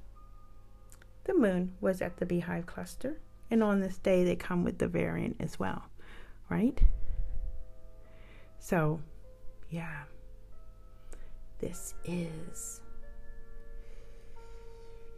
The 1.24 1.34
moon 1.34 1.74
was 1.80 2.02
at 2.02 2.16
the 2.18 2.26
beehive 2.26 2.66
cluster. 2.66 3.20
And 3.50 3.62
on 3.62 3.80
this 3.80 3.98
day, 3.98 4.24
they 4.24 4.36
come 4.36 4.64
with 4.64 4.78
the 4.78 4.88
variant 4.88 5.36
as 5.38 5.58
well, 5.58 5.84
right? 6.50 6.80
So, 8.58 9.00
yeah, 9.70 10.02
this 11.60 11.94
is 12.04 12.80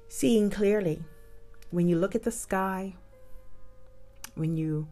seeing 0.09 0.51
clearly. 0.51 1.03
When 1.71 1.87
you 1.87 1.99
look 1.99 2.15
at 2.15 2.23
the 2.23 2.33
sky, 2.33 2.95
when 4.35 4.57
you 4.57 4.89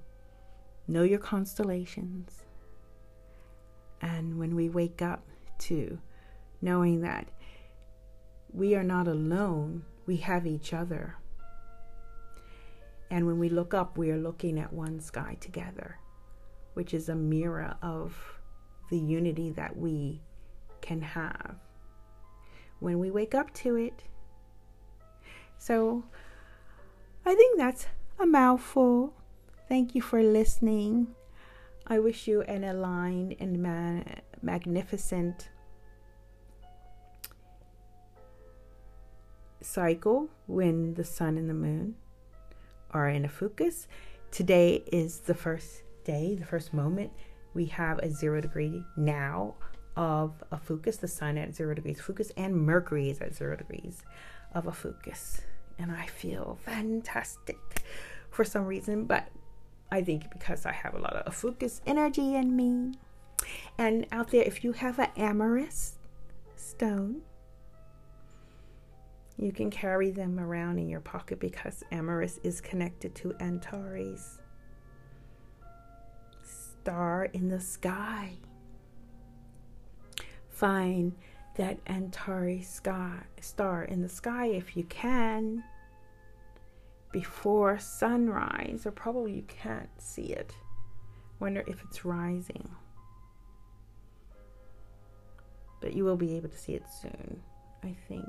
know 0.86 1.02
your 1.02 1.18
constellations, 1.18 2.42
and 4.02 4.38
when 4.38 4.54
we 4.54 4.68
wake 4.68 5.00
up 5.00 5.24
to 5.58 5.98
knowing 6.60 7.00
that 7.00 7.28
we 8.52 8.74
are 8.74 8.84
not 8.84 9.08
alone, 9.08 9.84
we 10.04 10.16
have 10.18 10.46
each 10.46 10.72
other. 10.74 11.16
And 13.10 13.26
when 13.26 13.38
we 13.38 13.48
look 13.48 13.72
up, 13.72 13.96
we 13.96 14.10
are 14.10 14.18
looking 14.18 14.58
at 14.58 14.72
one 14.72 15.00
sky 15.00 15.36
together, 15.40 15.98
which 16.74 16.92
is 16.92 17.08
a 17.08 17.14
mirror 17.14 17.74
of 17.82 18.14
the 18.90 18.98
unity 18.98 19.50
that 19.50 19.76
we 19.76 20.20
can 20.80 21.00
have. 21.00 21.56
When 22.80 22.98
we 22.98 23.10
wake 23.10 23.34
up 23.34 23.52
to 23.54 23.76
it, 23.76 24.04
so 25.58 26.04
I 27.24 27.34
think 27.34 27.58
that's 27.58 27.86
a 28.18 28.26
mouthful. 28.26 29.12
Thank 29.68 29.94
you 29.94 30.02
for 30.02 30.22
listening. 30.22 31.08
I 31.86 31.98
wish 31.98 32.26
you 32.26 32.42
an 32.42 32.64
aligned 32.64 33.36
and 33.40 33.62
ma- 33.62 34.02
magnificent 34.42 35.48
cycle 39.60 40.28
when 40.46 40.94
the 40.94 41.04
sun 41.04 41.36
and 41.36 41.50
the 41.50 41.54
moon 41.54 41.96
are 42.92 43.08
in 43.08 43.24
Ophiuchus. 43.24 43.88
Today 44.30 44.84
is 44.92 45.20
the 45.20 45.34
first 45.34 45.82
day, 46.04 46.36
the 46.36 46.46
first 46.46 46.72
moment 46.72 47.10
we 47.54 47.64
have 47.66 47.98
a 47.98 48.10
zero 48.10 48.40
degree 48.40 48.84
now 48.96 49.54
of 49.96 50.44
Ophiuchus, 50.52 50.98
the 50.98 51.08
sun 51.08 51.38
at 51.38 51.54
zero 51.54 51.74
degrees 51.74 52.00
focus, 52.00 52.30
and 52.36 52.54
Mercury 52.54 53.08
is 53.08 53.18
at 53.20 53.34
zero 53.34 53.56
degrees 53.56 54.02
of 54.54 54.66
Ophiuchus. 54.66 55.40
And 55.78 55.92
I 55.92 56.06
feel 56.06 56.58
fantastic 56.64 57.58
for 58.30 58.44
some 58.44 58.64
reason, 58.64 59.04
but 59.04 59.28
I 59.90 60.02
think 60.02 60.30
because 60.30 60.66
I 60.66 60.72
have 60.72 60.94
a 60.94 60.98
lot 60.98 61.14
of 61.14 61.26
Ophiuchus 61.26 61.80
energy 61.86 62.34
in 62.34 62.56
me. 62.56 62.92
And 63.78 64.06
out 64.12 64.30
there, 64.30 64.42
if 64.42 64.64
you 64.64 64.72
have 64.72 64.98
an 64.98 65.10
amorous 65.16 65.98
stone, 66.56 67.22
you 69.38 69.52
can 69.52 69.70
carry 69.70 70.10
them 70.10 70.40
around 70.40 70.78
in 70.78 70.88
your 70.88 71.00
pocket 71.00 71.38
because 71.38 71.82
amorous 71.92 72.40
is 72.42 72.60
connected 72.60 73.14
to 73.16 73.34
Antares. 73.40 74.40
Star 76.42 77.26
in 77.32 77.48
the 77.48 77.60
sky. 77.60 78.32
Find 80.48 81.14
that 81.56 81.82
Antari 81.86 82.64
sky, 82.64 83.18
star 83.40 83.84
in 83.84 84.02
the 84.02 84.08
sky 84.08 84.46
if 84.46 84.76
you 84.76 84.84
can 84.84 85.64
before 87.12 87.78
sunrise, 87.78 88.84
or 88.84 88.90
probably 88.90 89.32
you 89.32 89.42
can't 89.42 89.88
see 89.98 90.26
it. 90.26 90.52
Wonder 91.40 91.64
if 91.66 91.82
it's 91.84 92.04
rising. 92.04 92.68
But 95.80 95.94
you 95.94 96.04
will 96.04 96.16
be 96.16 96.36
able 96.36 96.48
to 96.48 96.58
see 96.58 96.72
it 96.74 96.84
soon, 97.00 97.40
I 97.82 97.94
think. 98.08 98.26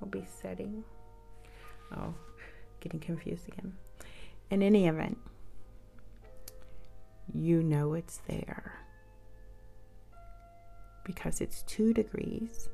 Will 0.00 0.08
be 0.08 0.24
setting. 0.40 0.84
Oh, 1.96 2.14
getting 2.80 3.00
confused 3.00 3.48
again. 3.48 3.72
In 4.50 4.62
any 4.62 4.86
event, 4.86 5.18
you 7.32 7.62
know 7.62 7.94
it's 7.94 8.18
there 8.28 8.65
because 11.06 11.40
it's 11.40 11.62
two 11.62 11.94
degrees 11.94 12.68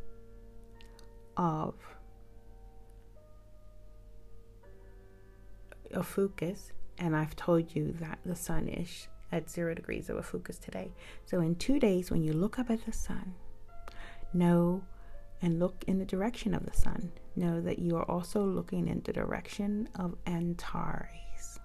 of 1.36 1.74
Ophiuchus, 5.94 6.72
and 6.98 7.14
I've 7.14 7.36
told 7.36 7.76
you 7.76 7.94
that 8.00 8.18
the 8.24 8.34
sun 8.34 8.68
is 8.68 9.08
at 9.30 9.50
zero 9.50 9.74
degrees 9.74 10.08
of 10.08 10.16
Ophiuchus 10.16 10.58
today. 10.58 10.90
So 11.26 11.40
in 11.40 11.54
two 11.56 11.78
days, 11.78 12.10
when 12.10 12.22
you 12.22 12.32
look 12.32 12.58
up 12.58 12.70
at 12.70 12.84
the 12.84 12.92
sun, 12.92 13.34
know 14.32 14.82
and 15.42 15.58
look 15.58 15.84
in 15.86 15.98
the 15.98 16.04
direction 16.04 16.54
of 16.54 16.64
the 16.64 16.76
sun, 16.76 17.12
know 17.36 17.60
that 17.60 17.78
you 17.78 17.96
are 17.96 18.10
also 18.10 18.44
looking 18.44 18.88
in 18.88 19.02
the 19.04 19.12
direction 19.12 19.88
of 19.98 20.16
Antares. 20.26 21.58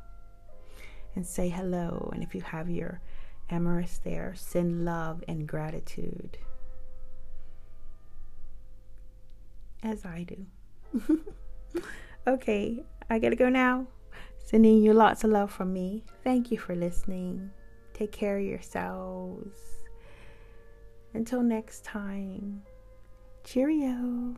And 1.15 1.26
say 1.26 1.49
hello. 1.49 2.09
And 2.13 2.24
if 2.24 2.36
you 2.36 2.41
have 2.41 2.70
your 2.70 3.01
amorous 3.49 3.99
there, 4.03 4.34
send 4.36 4.86
love 4.86 5.24
and 5.28 5.47
gratitude. 5.47 6.38
As 9.84 10.05
I 10.05 10.23
do. 10.23 11.21
okay, 12.28 12.84
I 13.09 13.19
gotta 13.19 13.36
go 13.36 13.49
now. 13.49 13.88
Sending 14.43 14.82
you 14.82 14.93
lots 14.93 15.23
of 15.23 15.32
love 15.32 15.51
from 15.51 15.73
me. 15.73 16.03
Thank 16.23 16.51
you 16.51 16.57
for 16.57 16.75
listening. 16.75 17.51
Take 17.93 18.11
care 18.11 18.38
of 18.38 18.45
yourselves. 18.45 19.57
Until 21.13 21.41
next 21.41 21.84
time, 21.84 22.61
cheerio. 23.43 24.36